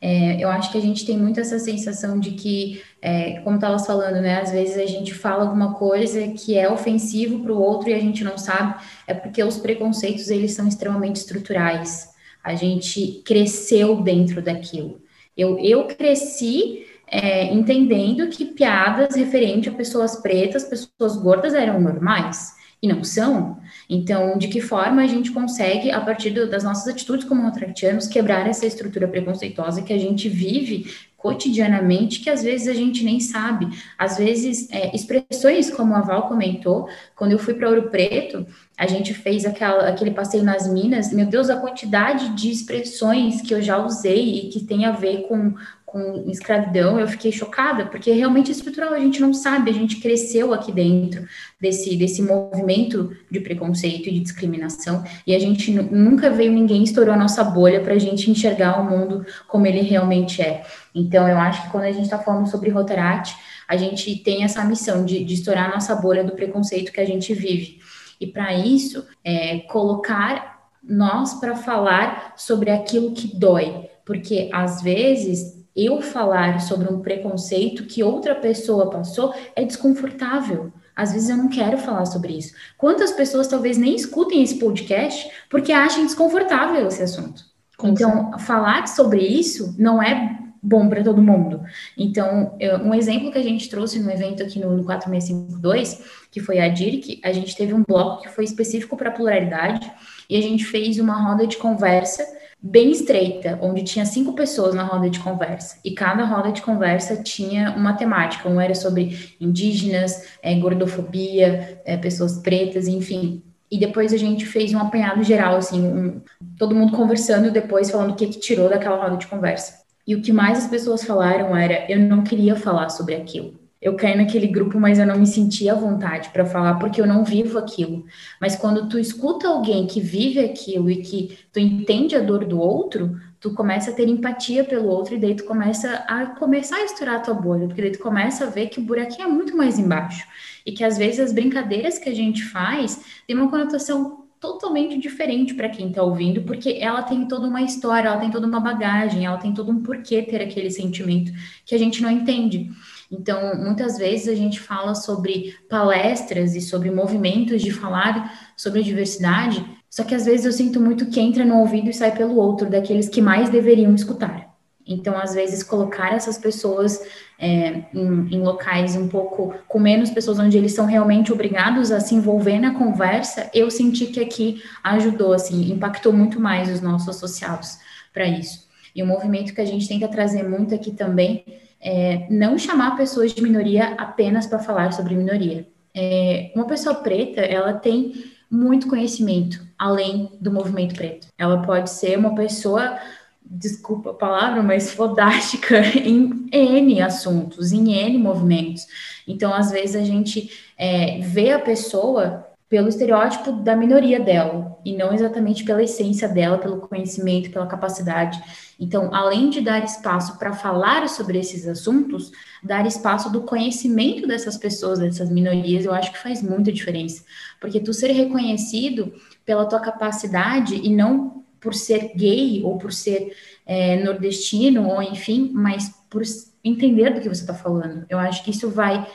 [0.00, 3.78] É, eu acho que a gente tem muito essa sensação de que, é, como estava
[3.78, 7.90] falando, né, às vezes a gente fala alguma coisa que é ofensivo para o outro
[7.90, 12.10] e a gente não sabe, é porque os preconceitos eles são extremamente estruturais.
[12.42, 15.00] A gente cresceu dentro daquilo.
[15.36, 22.61] Eu, eu cresci é, entendendo que piadas referente a pessoas pretas, pessoas gordas eram normais
[22.82, 23.58] e não são.
[23.88, 28.08] Então, de que forma a gente consegue, a partir do, das nossas atitudes como retratianos,
[28.08, 33.20] quebrar essa estrutura preconceituosa que a gente vive cotidianamente, que às vezes a gente nem
[33.20, 33.68] sabe.
[33.96, 38.44] Às vezes, é, expressões como a Val comentou, quando eu fui para Ouro Preto,
[38.76, 43.54] a gente fez aquela, aquele passeio nas minas, meu Deus, a quantidade de expressões que
[43.54, 45.54] eu já usei e que tem a ver com
[45.92, 49.96] com escravidão, eu fiquei chocada, porque realmente é estrutural, a gente não sabe, a gente
[49.96, 51.26] cresceu aqui dentro
[51.60, 57.12] desse, desse movimento de preconceito e de discriminação, e a gente nunca veio ninguém estourou
[57.12, 60.64] a nossa bolha para a gente enxergar o mundo como ele realmente é.
[60.94, 63.36] Então, eu acho que quando a gente está falando sobre Rotaract,
[63.68, 67.06] a gente tem essa missão de, de estourar a nossa bolha do preconceito que a
[67.06, 67.80] gente vive.
[68.18, 75.61] E para isso, é, colocar nós para falar sobre aquilo que dói, porque às vezes
[75.74, 80.72] eu falar sobre um preconceito que outra pessoa passou é desconfortável.
[80.94, 82.54] Às vezes eu não quero falar sobre isso.
[82.76, 87.42] Quantas pessoas talvez nem escutem esse podcast porque acham desconfortável esse assunto?
[87.78, 91.60] Com então, falar sobre isso não é bom para todo mundo.
[91.98, 96.60] Então, um exemplo que a gente trouxe no evento aqui no, no 4652, que foi
[96.60, 99.90] a DIRC, a gente teve um bloco que foi específico para pluralidade
[100.30, 102.24] e a gente fez uma roda de conversa
[102.62, 107.16] bem estreita, onde tinha cinco pessoas na roda de conversa, e cada roda de conversa
[107.16, 113.42] tinha uma temática, um era sobre indígenas, é, gordofobia, é, pessoas pretas, enfim.
[113.68, 116.20] E depois a gente fez um apanhado geral, assim, um,
[116.56, 119.82] todo mundo conversando depois, falando o que, que tirou daquela roda de conversa.
[120.06, 123.96] E o que mais as pessoas falaram era: eu não queria falar sobre aquilo eu
[123.96, 127.24] caí naquele grupo, mas eu não me sentia à vontade para falar porque eu não
[127.24, 128.06] vivo aquilo.
[128.40, 132.60] Mas quando tu escuta alguém que vive aquilo e que tu entende a dor do
[132.60, 136.84] outro, tu começa a ter empatia pelo outro e daí tu começa a começar a
[136.84, 139.56] estourar a tua bolha, porque daí tu começa a ver que o buraquinho é muito
[139.56, 140.28] mais embaixo
[140.64, 145.54] e que às vezes as brincadeiras que a gente faz têm uma conotação totalmente diferente
[145.54, 149.24] para quem está ouvindo, porque ela tem toda uma história, ela tem toda uma bagagem,
[149.24, 151.32] ela tem todo um porquê ter aquele sentimento
[151.64, 152.70] que a gente não entende.
[153.12, 159.62] Então, muitas vezes a gente fala sobre palestras e sobre movimentos de falar sobre diversidade,
[159.90, 162.70] só que às vezes eu sinto muito que entra no ouvido e sai pelo outro,
[162.70, 164.50] daqueles que mais deveriam escutar.
[164.86, 167.00] Então, às vezes, colocar essas pessoas
[167.38, 172.00] é, em, em, locais um pouco com menos pessoas, onde eles são realmente obrigados a
[172.00, 177.10] se envolver na conversa, eu senti que aqui ajudou, assim, impactou muito mais os nossos
[177.10, 177.78] associados
[178.12, 178.66] para isso.
[178.94, 181.44] E o movimento que a gente tenta trazer muito aqui também
[181.82, 185.66] é, não chamar pessoas de minoria apenas para falar sobre minoria.
[185.94, 191.26] É, uma pessoa preta, ela tem muito conhecimento além do movimento preto.
[191.36, 192.98] Ela pode ser uma pessoa,
[193.44, 198.86] desculpa a palavra, mas fodástica em N assuntos, em N movimentos.
[199.26, 204.96] Então, às vezes, a gente é, vê a pessoa pelo estereótipo da minoria dela, e
[204.96, 208.42] não exatamente pela essência dela, pelo conhecimento, pela capacidade.
[208.80, 212.32] Então, além de dar espaço para falar sobre esses assuntos,
[212.64, 217.22] dar espaço do conhecimento dessas pessoas, dessas minorias, eu acho que faz muita diferença.
[217.60, 219.12] Porque tu ser reconhecido
[219.44, 225.50] pela tua capacidade e não por ser gay ou por ser é, nordestino, ou enfim,
[225.52, 226.22] mas por
[226.64, 228.06] entender do que você está falando.
[228.08, 229.06] Eu acho que isso vai.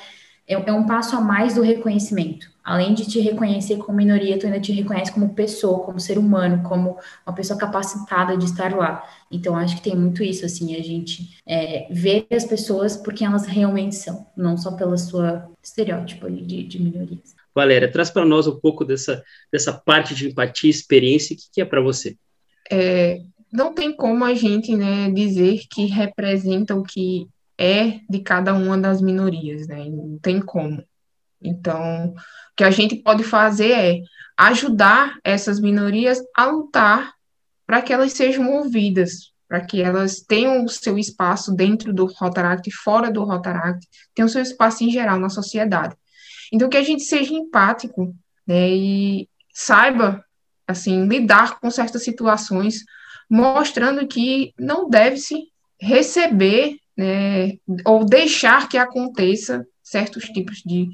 [0.47, 4.45] É, é um passo a mais do reconhecimento além de te reconhecer como minoria, tu
[4.45, 9.07] ainda te reconhece como pessoa, como ser humano, como uma pessoa capacitada de estar lá.
[9.31, 13.25] Então, acho que tem muito isso, assim, a gente é, ver as pessoas por quem
[13.25, 17.33] elas realmente são, não só pela sua estereótipo de, de minorias.
[17.55, 21.61] Valéria, traz para nós um pouco dessa, dessa parte de empatia, experiência, o que, que
[21.61, 22.17] é para você?
[22.69, 28.53] É, não tem como a gente né, dizer que representa o que é de cada
[28.53, 29.85] uma das minorias, né?
[29.89, 30.83] Não tem como.
[31.41, 32.15] Então, o
[32.55, 34.01] que a gente pode fazer é
[34.37, 37.13] ajudar essas minorias a lutar
[37.65, 42.69] para que elas sejam ouvidas, para que elas tenham o seu espaço dentro do Rotaract,
[42.71, 45.95] fora do Rotaract, tenham o seu espaço em geral na sociedade.
[46.51, 48.15] Então, que a gente seja empático,
[48.45, 50.23] né, e saiba,
[50.67, 52.83] assim, lidar com certas situações,
[53.29, 55.47] mostrando que não deve-se
[55.79, 60.89] receber, né, ou deixar que aconteça certos tipos de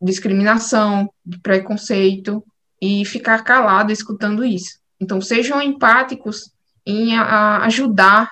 [0.00, 2.42] discriminação, de preconceito,
[2.80, 4.78] e ficar calado escutando isso.
[4.98, 6.50] Então, sejam empáticos
[6.86, 8.30] em a, ajudar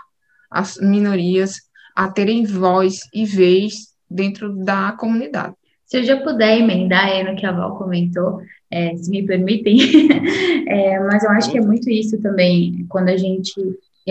[0.50, 1.56] as minorias
[1.94, 5.54] a terem voz e vez dentro da comunidade.
[5.84, 8.40] Se eu já puder emendar aí no que a Val comentou,
[8.70, 9.78] é, se me permitem,
[10.68, 13.54] é, mas eu acho que é muito isso também, quando a gente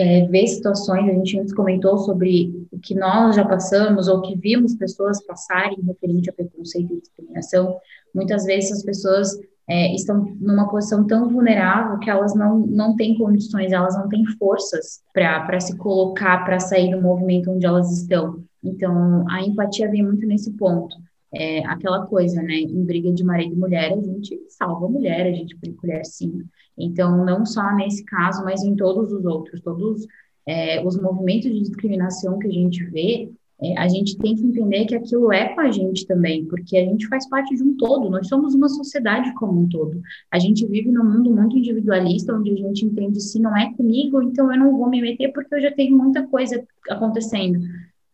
[0.00, 4.36] é, vê situações, a gente antes comentou sobre o que nós já passamos ou que
[4.36, 7.76] vimos pessoas passarem referente a preconceito e discriminação,
[8.14, 9.38] muitas vezes as pessoas
[9.68, 14.24] é, estão numa posição tão vulnerável que elas não, não têm condições, elas não têm
[14.38, 18.42] forças para se colocar, para sair do movimento onde elas estão.
[18.64, 20.96] Então, a empatia vem muito nesse ponto.
[21.34, 22.54] É aquela coisa, né?
[22.54, 26.04] Em briga de marido e mulher, a gente salva a mulher, a gente põe colher
[26.04, 26.42] sim.
[26.76, 30.06] Então, não só nesse caso, mas em todos os outros, todos
[30.46, 34.86] é, os movimentos de discriminação que a gente vê, é, a gente tem que entender
[34.86, 38.08] que aquilo é com a gente também, porque a gente faz parte de um todo,
[38.08, 40.00] nós somos uma sociedade como um todo.
[40.30, 44.22] A gente vive num mundo muito individualista, onde a gente entende se não é comigo,
[44.22, 47.58] então eu não vou me meter porque eu já tenho muita coisa acontecendo.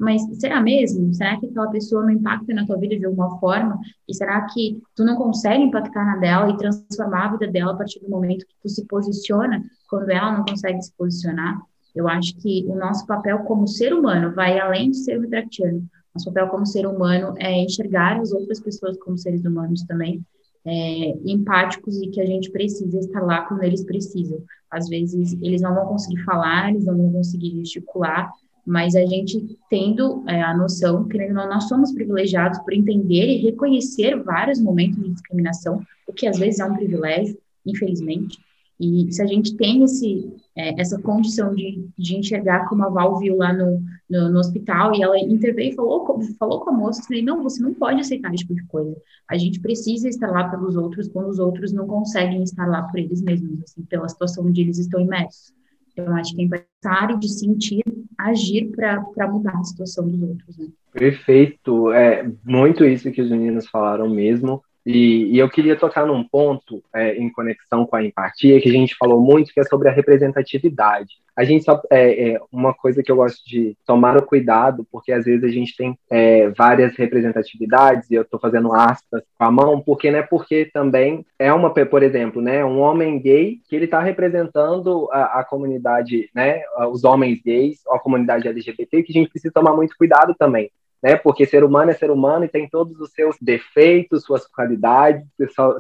[0.05, 1.13] Mas será mesmo?
[1.15, 3.79] Será que aquela pessoa não impacta na tua vida de alguma forma?
[4.07, 7.77] E será que tu não consegue impactar na dela e transformar a vida dela a
[7.77, 11.59] partir do momento que tu se posiciona quando ela não consegue se posicionar?
[11.95, 15.83] Eu acho que o nosso papel como ser humano vai além de ser retractiano.
[16.15, 20.25] Nosso papel como ser humano é enxergar as outras pessoas como seres humanos também,
[20.65, 24.43] é, empáticos e que a gente precisa estar lá quando eles precisam.
[24.71, 28.31] Às vezes eles não vão conseguir falar, eles não vão conseguir gesticular,
[28.67, 34.23] mas a gente tendo é, a noção, que nós somos privilegiados por entender e reconhecer
[34.23, 38.39] vários momentos de discriminação, o que às vezes é um privilégio, infelizmente,
[38.79, 43.19] e se a gente tem esse, é, essa condição de, de enxergar como a Val
[43.19, 47.03] viu lá no, no, no, hospital, e ela interveio e falou, falou com a moça,
[47.03, 48.97] falei, não, você não pode aceitar esse tipo de coisa.
[49.31, 52.99] A gente precisa estar lá pelos outros quando os outros não conseguem estar lá por
[52.99, 55.55] eles mesmos, assim, pela situação onde eles estão imersos.
[55.97, 57.85] Eu acho que é necessário de sentir,
[58.19, 60.59] agir para mudar a situação dos outros.
[60.59, 60.69] Né?
[60.93, 64.63] Perfeito, é muito isso que os meninos falaram mesmo.
[64.87, 68.73] E, e, eu queria tocar num ponto é, em conexão com a empatia que a
[68.73, 71.15] gente falou muito, que é sobre a representatividade.
[71.37, 75.11] A gente só é, é uma coisa que eu gosto de tomar o cuidado, porque
[75.11, 79.51] às vezes a gente tem é, várias representatividades e eu estou fazendo aspas com a
[79.51, 83.87] mão, porque né, porque também é uma, por exemplo, né, um homem gay que ele
[83.87, 86.63] está representando a, a, comunidade, né,
[86.93, 90.71] os homens gays, a comunidade LGBT, que a gente precisa tomar muito cuidado também,
[91.05, 91.17] né?
[91.17, 95.23] Porque ser humano é ser humano e tem todos os seus defeitos, suas qualidades,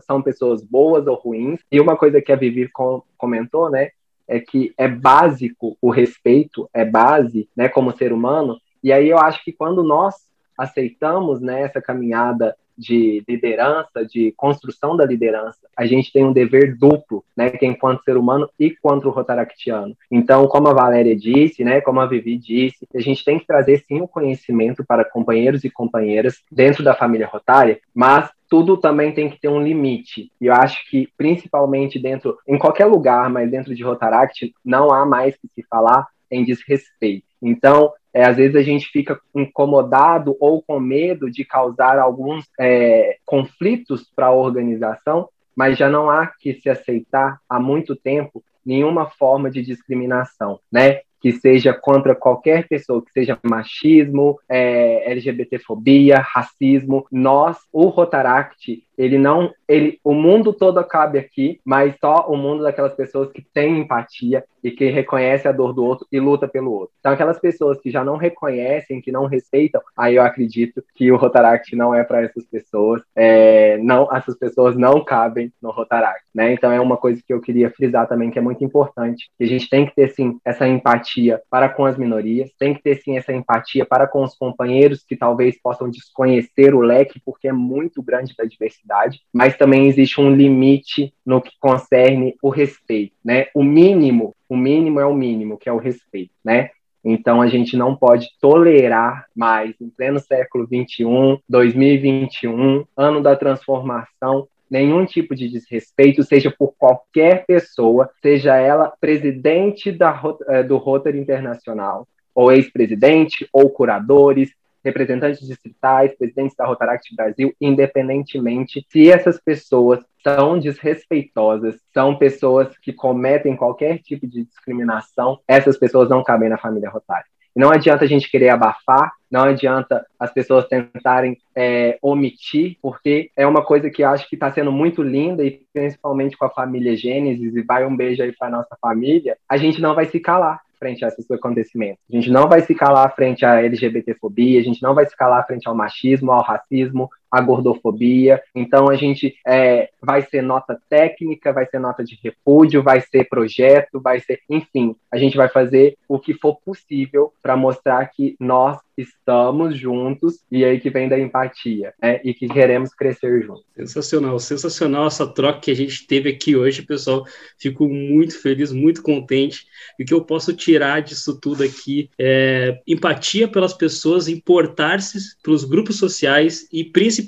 [0.02, 1.60] são pessoas boas ou ruins.
[1.72, 2.70] E uma coisa que a Vivi
[3.16, 3.88] comentou, né,
[4.28, 8.58] é que é básico o respeito, é base, né, como ser humano.
[8.82, 10.14] E aí eu acho que quando nós
[10.58, 16.76] aceitamos, né, essa caminhada de liderança, de construção da liderança, a gente tem um dever
[16.76, 19.96] duplo, né, que é enquanto ser humano e quanto rotaractiano.
[20.10, 23.84] Então, como a Valéria disse, né, como a Vivi disse, a gente tem que trazer
[23.86, 29.28] sim o conhecimento para companheiros e companheiras dentro da família rotária, mas tudo também tem
[29.28, 30.30] que ter um limite.
[30.40, 35.04] E eu acho que, principalmente dentro, em qualquer lugar, mas dentro de Rotaract, não há
[35.04, 37.26] mais que se falar em desrespeito.
[37.44, 43.18] Então, é, às vezes a gente fica incomodado ou com medo de causar alguns é,
[43.24, 49.10] conflitos para a organização, mas já não há que se aceitar há muito tempo nenhuma
[49.10, 51.00] forma de discriminação, né?
[51.24, 57.06] que seja contra qualquer pessoa, que seja machismo, é, LGBTfobia, racismo.
[57.10, 62.62] Nós, o Rotaract, ele não, ele, o mundo todo cabe aqui, mas só o mundo
[62.62, 66.72] daquelas pessoas que têm empatia e que reconhece a dor do outro e luta pelo
[66.72, 66.94] outro.
[66.98, 71.16] Então, aquelas pessoas que já não reconhecem, que não respeitam, aí eu acredito que o
[71.16, 73.02] Rotaract não é para essas pessoas.
[73.14, 76.52] É, não, essas pessoas não cabem no Rotaract, né?
[76.54, 79.46] Então, é uma coisa que eu queria frisar também que é muito importante, que a
[79.46, 83.18] gente tem que ter sim essa empatia para com as minorias, tem que ter sim
[83.18, 88.02] essa empatia para com os companheiros que talvez possam desconhecer o leque, porque é muito
[88.02, 88.83] grande da diversidade,
[89.32, 93.46] mas também existe um limite no que concerne o respeito, né?
[93.54, 96.70] O mínimo, o mínimo é o mínimo, que é o respeito, né?
[97.04, 104.48] Então a gente não pode tolerar mais, em pleno século 21, 2021, ano da transformação,
[104.70, 111.18] nenhum tipo de desrespeito, seja por qualquer pessoa, seja ela presidente da, eh, do Rotary
[111.18, 114.50] Internacional, ou ex-presidente, ou curadores,
[114.84, 122.92] representantes distritais, presidentes da Rotaract Brasil, independentemente se essas pessoas são desrespeitosas, são pessoas que
[122.92, 127.26] cometem qualquer tipo de discriminação, essas pessoas não cabem na família Rotária.
[127.54, 133.46] não adianta a gente querer abafar, não adianta as pessoas tentarem é, omitir, porque é
[133.46, 136.96] uma coisa que eu acho que está sendo muito linda, e principalmente com a família
[136.96, 140.60] Gênesis, e vai um beijo aí para nossa família, a gente não vai se calar
[140.84, 142.04] frente a esses acontecimentos.
[142.12, 145.46] A gente não vai se calar frente à LGBTfobia, a gente não vai se calar
[145.46, 148.42] frente ao machismo, ao racismo, à gordofobia.
[148.54, 153.28] Então a gente é, vai ser nota técnica, vai ser nota de repúdio, vai ser
[153.28, 158.36] projeto, vai ser, enfim, a gente vai fazer o que for possível para mostrar que
[158.38, 162.20] nós estamos juntos e aí que vem da empatia, né?
[162.22, 163.64] E que queremos crescer juntos.
[163.74, 167.24] Sensacional, sensacional essa troca que a gente teve aqui hoje, pessoal.
[167.58, 169.66] Fico muito feliz, muito contente.
[169.98, 175.64] E o que eu posso tirar disso tudo aqui é empatia pelas pessoas, importar-se pelos
[175.64, 177.23] grupos sociais e principalmente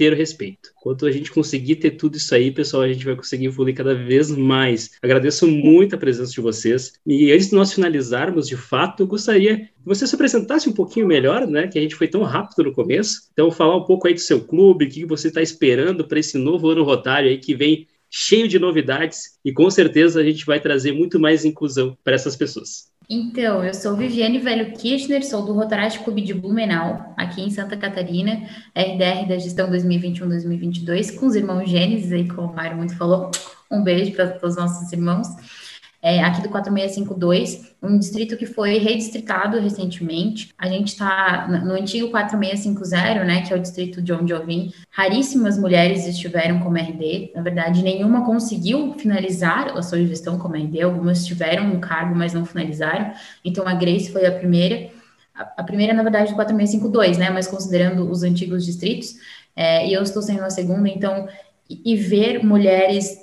[0.00, 0.70] ter o respeito.
[0.76, 3.94] Quanto a gente conseguir ter tudo isso aí, pessoal, a gente vai conseguir evoluir cada
[3.94, 4.92] vez mais.
[5.02, 6.94] Agradeço muito a presença de vocês.
[7.06, 11.06] E antes de nós finalizarmos, de fato, eu gostaria que você se apresentasse um pouquinho
[11.06, 11.68] melhor, né?
[11.68, 13.28] Que a gente foi tão rápido no começo.
[13.34, 16.38] Então, falar um pouco aí do seu clube, o que você está esperando para esse
[16.38, 20.58] novo ano rotário aí que vem cheio de novidades e com certeza a gente vai
[20.58, 22.90] trazer muito mais inclusão para essas pessoas.
[23.12, 27.76] Então, eu sou Viviane Velho Kirchner, sou do Rotaract Clube de Blumenau, aqui em Santa
[27.76, 33.32] Catarina, RDR da gestão 2021-2022, com os irmãos Gênesis, aí como o Mário muito falou.
[33.68, 35.26] Um beijo para todos os nossos irmãos
[36.02, 40.50] é, aqui do 4652, um distrito que foi redistritado recentemente.
[40.56, 44.72] A gente está no antigo 4650, né, que é o distrito de onde eu vim.
[44.90, 50.80] Raríssimas mulheres estiveram como RD, na verdade, nenhuma conseguiu finalizar a sua gestão como RD,
[50.80, 53.12] algumas tiveram um cargo, mas não finalizaram.
[53.44, 54.90] Então, a Grace foi a primeira.
[55.34, 59.16] A primeira, na verdade, do 4652, né, mas considerando os antigos distritos,
[59.54, 61.28] é, e eu estou sendo a segunda, então,
[61.68, 63.18] e, e ver mulheres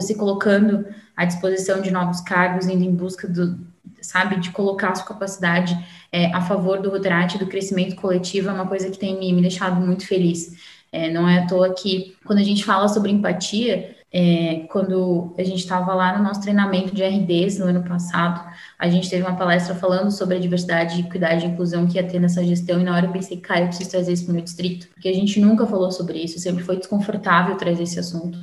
[0.00, 0.84] se colocando
[1.20, 3.60] à disposição de novos cargos, indo em busca do,
[4.00, 5.78] sabe, de colocar a sua capacidade
[6.10, 9.42] é, a favor do Rotaract, do crescimento coletivo, é uma coisa que tem me, me
[9.42, 10.56] deixado muito feliz.
[10.90, 15.44] É, não é à toa que, quando a gente fala sobre empatia, é, quando a
[15.44, 18.42] gente estava lá no nosso treinamento de RDs no ano passado,
[18.78, 22.18] a gente teve uma palestra falando sobre a diversidade, equidade e inclusão que ia ter
[22.18, 24.42] nessa gestão, e na hora eu pensei, cara, eu preciso trazer isso para o meu
[24.42, 28.38] distrito, porque a gente nunca falou sobre isso, sempre foi desconfortável trazer esse assunto.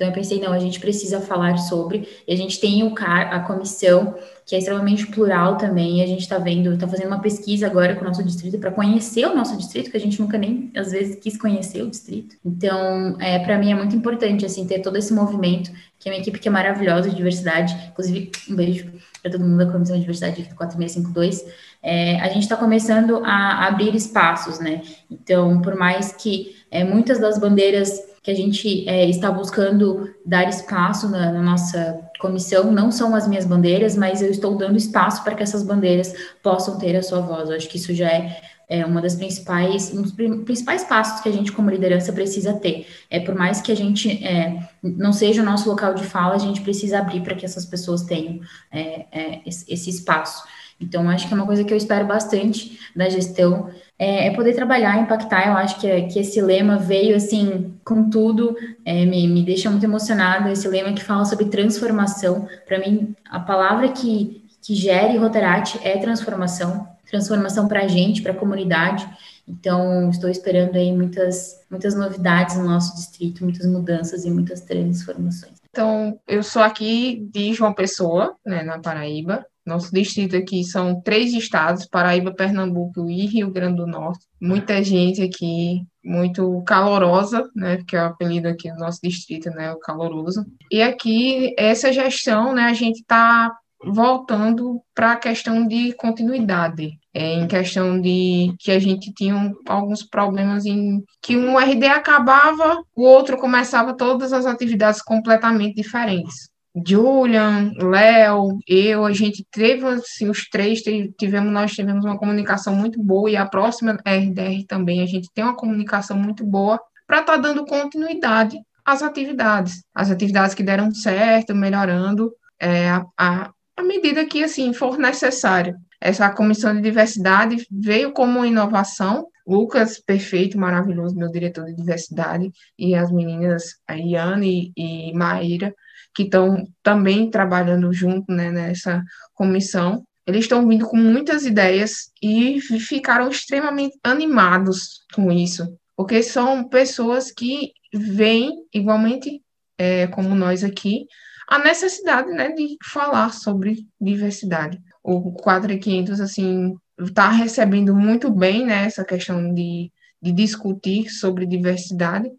[0.00, 3.34] Então eu pensei, não, a gente precisa falar sobre, e a gente tem o CAR,
[3.34, 4.14] a comissão,
[4.46, 8.00] que é extremamente plural também, a gente está vendo, está fazendo uma pesquisa agora com
[8.00, 11.16] o nosso distrito para conhecer o nosso distrito, que a gente nunca nem, às vezes,
[11.16, 12.34] quis conhecer o distrito.
[12.42, 16.18] Então, é, para mim é muito importante, assim, ter todo esse movimento, que é uma
[16.18, 18.90] equipe que é maravilhosa de diversidade, inclusive, um beijo
[19.20, 21.44] para todo mundo da Comissão de Diversidade aqui do 4652,
[21.82, 24.80] é, a gente está começando a abrir espaços, né?
[25.10, 30.48] Então, por mais que é, muitas das bandeiras que a gente é, está buscando dar
[30.48, 35.24] espaço na, na, nossa comissão não são as minhas bandeiras, mas eu estou dando espaço
[35.24, 37.48] para que essas bandeiras possam ter a sua voz.
[37.48, 41.28] Eu acho que isso já é, é uma das principais, um dos principais passos que
[41.30, 42.86] a gente como liderança precisa ter.
[43.08, 46.38] É por mais que a gente é, não seja o nosso local de fala, a
[46.38, 48.40] gente precisa abrir para que essas pessoas tenham
[48.70, 50.44] é, é, esse espaço.
[50.80, 54.54] Então, acho que é uma coisa que eu espero bastante da gestão, é, é poder
[54.54, 55.48] trabalhar, impactar.
[55.48, 59.84] Eu acho que, que esse lema veio, assim, com tudo, é, me, me deixa muito
[59.84, 60.50] emocionada.
[60.50, 62.48] Esse lema que fala sobre transformação.
[62.66, 66.88] Para mim, a palavra que, que gere Rotaract é transformação.
[67.10, 69.06] Transformação para a gente, para a comunidade.
[69.46, 75.60] Então, estou esperando aí muitas, muitas novidades no nosso distrito, muitas mudanças e muitas transformações.
[75.68, 79.44] Então, eu sou aqui de João Pessoa, né, na Paraíba.
[79.70, 84.26] Nosso distrito aqui são três estados: Paraíba, Pernambuco e Rio Grande do Norte.
[84.40, 87.76] Muita gente aqui, muito calorosa, né?
[87.76, 89.72] Porque é o apelido aqui do nosso distrito, né?
[89.72, 90.44] O caloroso.
[90.72, 92.64] E aqui, essa gestão, né?
[92.64, 98.78] A gente está voltando para a questão de continuidade, é, em questão de que a
[98.78, 105.00] gente tinha alguns problemas em que um RD acabava, o outro começava todas as atividades
[105.00, 106.49] completamente diferentes.
[106.86, 110.80] Julian, Léo, eu, a gente teve, assim, os três
[111.18, 115.42] tivemos, nós tivemos uma comunicação muito boa e a próxima RDR também, a gente tem
[115.42, 120.94] uma comunicação muito boa para estar tá dando continuidade às atividades, as atividades que deram
[120.94, 125.76] certo, melhorando é, a, a, medida que, assim, for necessário.
[126.00, 132.94] Essa comissão de diversidade veio como inovação, Lucas, perfeito, maravilhoso, meu diretor de diversidade, e
[132.94, 135.74] as meninas, a Iane e Maíra,
[136.14, 139.02] que estão também trabalhando junto né, nessa
[139.34, 140.04] comissão.
[140.26, 147.32] Eles estão vindo com muitas ideias e ficaram extremamente animados com isso, porque são pessoas
[147.32, 149.42] que veem, igualmente
[149.76, 151.06] é, como nós aqui,
[151.48, 154.80] a necessidade né, de falar sobre diversidade.
[155.02, 159.90] O 4500, assim, está recebendo muito bem né, essa questão de,
[160.22, 162.30] de discutir sobre diversidade.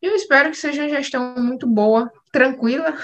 [0.00, 2.94] E eu espero que seja uma gestão muito boa, tranquila,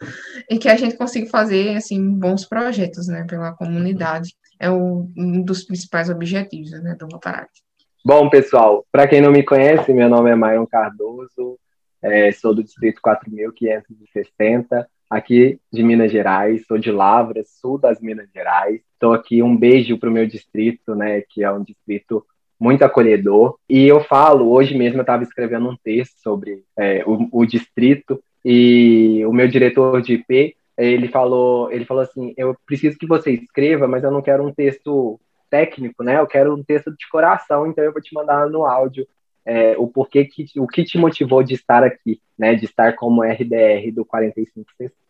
[0.50, 4.34] e que a gente consiga fazer assim bons projetos né, pela comunidade.
[4.58, 7.62] É o, um dos principais objetivos né, do Rotaract.
[8.04, 11.58] Bom, pessoal, para quem não me conhece, meu nome é Maion Cardoso,
[12.00, 18.28] é, sou do Distrito 4560, aqui de Minas Gerais, sou de Lavras, sul das Minas
[18.32, 18.80] Gerais.
[18.92, 22.24] Estou aqui, um beijo para o meu distrito, né, que é um distrito
[22.58, 23.58] muito acolhedor.
[23.68, 28.22] E eu falo, hoje mesmo eu estava escrevendo um texto sobre é, o, o distrito
[28.48, 33.32] e o meu diretor de IP, ele falou, ele falou assim, eu preciso que você
[33.32, 35.18] escreva, mas eu não quero um texto
[35.50, 36.20] técnico, né?
[36.20, 39.04] Eu quero um texto de coração, então eu vou te mandar no áudio
[39.44, 42.54] é, o porquê que o que te motivou de estar aqui, né?
[42.54, 44.64] De estar como RDR do 45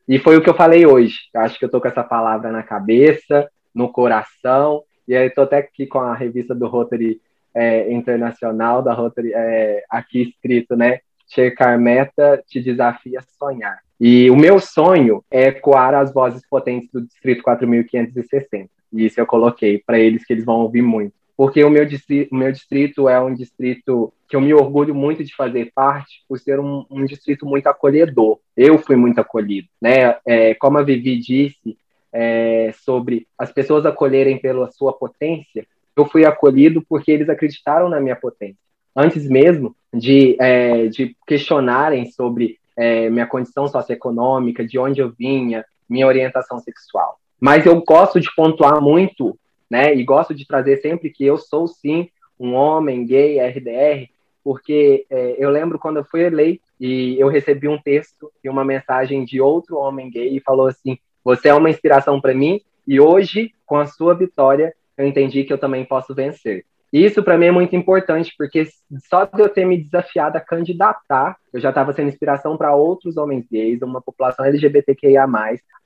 [0.09, 1.17] E foi o que eu falei hoje.
[1.35, 5.43] Eu acho que eu tô com essa palavra na cabeça, no coração, e aí tô
[5.43, 7.21] até aqui com a revista do Rotary
[7.55, 11.01] é, Internacional, da Rotary, é, aqui escrito, né?
[11.27, 13.79] Checar meta te desafia a sonhar.
[14.01, 18.69] E o meu sonho é ecoar as vozes potentes do Distrito 4560.
[18.93, 21.15] E isso eu coloquei para eles que eles vão ouvir muito.
[21.37, 25.23] Porque o meu, distrito, o meu distrito é um distrito que eu me orgulho muito
[25.23, 28.39] de fazer parte, por ser um, um distrito muito acolhedor.
[28.57, 29.69] Eu fui muito acolhido.
[29.81, 30.17] Né?
[30.27, 31.77] É, como a Vivi disse,
[32.13, 38.01] é, sobre as pessoas acolherem pela sua potência, eu fui acolhido porque eles acreditaram na
[38.01, 38.57] minha potência.
[38.97, 45.65] Antes mesmo de, é, de questionarem sobre é, minha condição socioeconômica, de onde eu vinha,
[45.89, 47.19] minha orientação sexual.
[47.39, 49.39] Mas eu gosto de pontuar muito,
[49.71, 49.95] né?
[49.95, 54.09] E gosto de trazer sempre que eu sou sim um homem gay RDR,
[54.43, 58.65] porque é, eu lembro quando eu fui eleito e eu recebi um texto e uma
[58.65, 63.01] mensagem de outro homem gay e falou assim: "Você é uma inspiração para mim e
[63.01, 66.65] hoje, com a sua vitória, eu entendi que eu também posso vencer".
[66.93, 68.67] Isso para mim é muito importante, porque
[69.09, 73.17] só de eu ter me desafiado a candidatar, eu já estava sendo inspiração para outros
[73.17, 75.27] homens gays, uma população LGBTQIA+,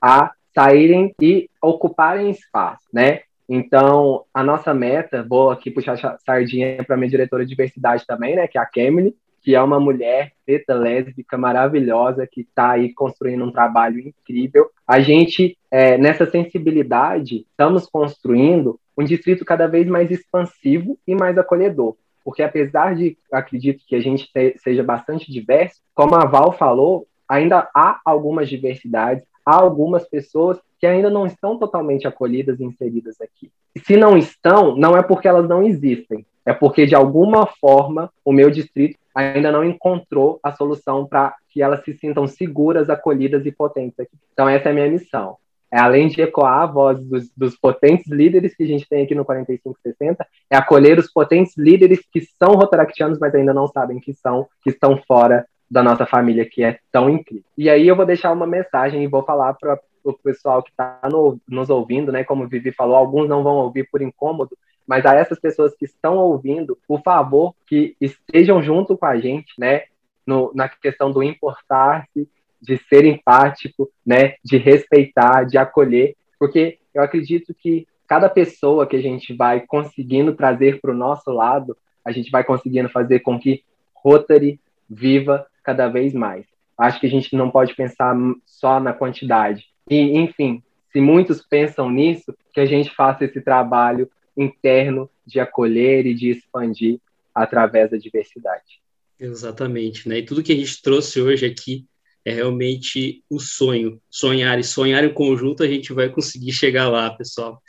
[0.01, 3.21] a saírem e ocuparem espaço, né?
[3.53, 8.47] Então, a nossa meta, vou aqui puxar sardinha para minha diretora de diversidade também, né,
[8.47, 13.43] que é a Kemily, que é uma mulher preta lésbica maravilhosa que está aí construindo
[13.43, 14.69] um trabalho incrível.
[14.87, 21.37] A gente, é, nessa sensibilidade, estamos construindo um distrito cada vez mais expansivo e mais
[21.37, 21.95] acolhedor.
[22.23, 27.69] Porque apesar de, acredito que a gente seja bastante diverso, como a Val falou, ainda
[27.73, 33.51] há algumas diversidades, há algumas pessoas que ainda não estão totalmente acolhidas e inseridas aqui.
[33.75, 38.11] E se não estão, não é porque elas não existem, é porque de alguma forma
[38.25, 43.45] o meu distrito ainda não encontrou a solução para que elas se sintam seguras, acolhidas
[43.45, 44.17] e potentes aqui.
[44.33, 45.37] Então essa é a minha missão.
[45.71, 49.15] É, além de ecoar a voz dos, dos, potentes líderes que a gente tem aqui
[49.15, 54.13] no 4560, é acolher os potentes líderes que são rotaractianos, mas ainda não sabem que
[54.13, 57.45] são, que estão fora da nossa família que é tão incrível.
[57.57, 60.99] E aí eu vou deixar uma mensagem e vou falar para o pessoal que está
[61.09, 62.25] no, nos ouvindo, né?
[62.25, 65.85] Como o Vivi falou, alguns não vão ouvir por incômodo, mas a essas pessoas que
[65.85, 69.83] estão ouvindo, por favor, que estejam junto com a gente, né?
[70.27, 72.27] No, na questão do importar-se,
[72.61, 74.35] de ser empático, né?
[74.43, 80.33] De respeitar, de acolher, porque eu acredito que cada pessoa que a gente vai conseguindo
[80.33, 84.59] trazer para o nosso lado, a gente vai conseguindo fazer com que Rotary
[84.89, 86.45] viva cada vez mais.
[86.77, 89.65] Acho que a gente não pode pensar só na quantidade.
[89.89, 96.05] E, enfim, se muitos pensam nisso, que a gente faça esse trabalho interno de acolher
[96.05, 96.99] e de expandir
[97.33, 98.81] através da diversidade.
[99.19, 100.17] Exatamente, né?
[100.17, 101.85] E tudo que a gente trouxe hoje aqui
[102.25, 107.09] é realmente o sonho, sonhar e sonhar em conjunto a gente vai conseguir chegar lá,
[107.11, 107.61] pessoal.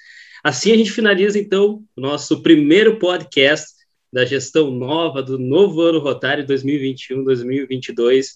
[0.44, 3.66] Assim a gente finaliza então o nosso primeiro podcast
[4.12, 8.26] da gestão nova do novo ano rotário 2021-2022.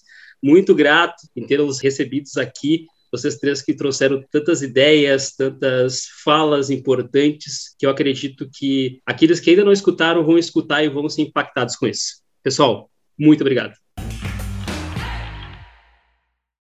[0.41, 7.75] Muito grato em tê-los recebidos aqui, vocês três que trouxeram tantas ideias, tantas falas importantes,
[7.77, 11.75] que eu acredito que aqueles que ainda não escutaram vão escutar e vão ser impactados
[11.75, 12.21] com isso.
[12.43, 13.86] Pessoal, muito obrigado.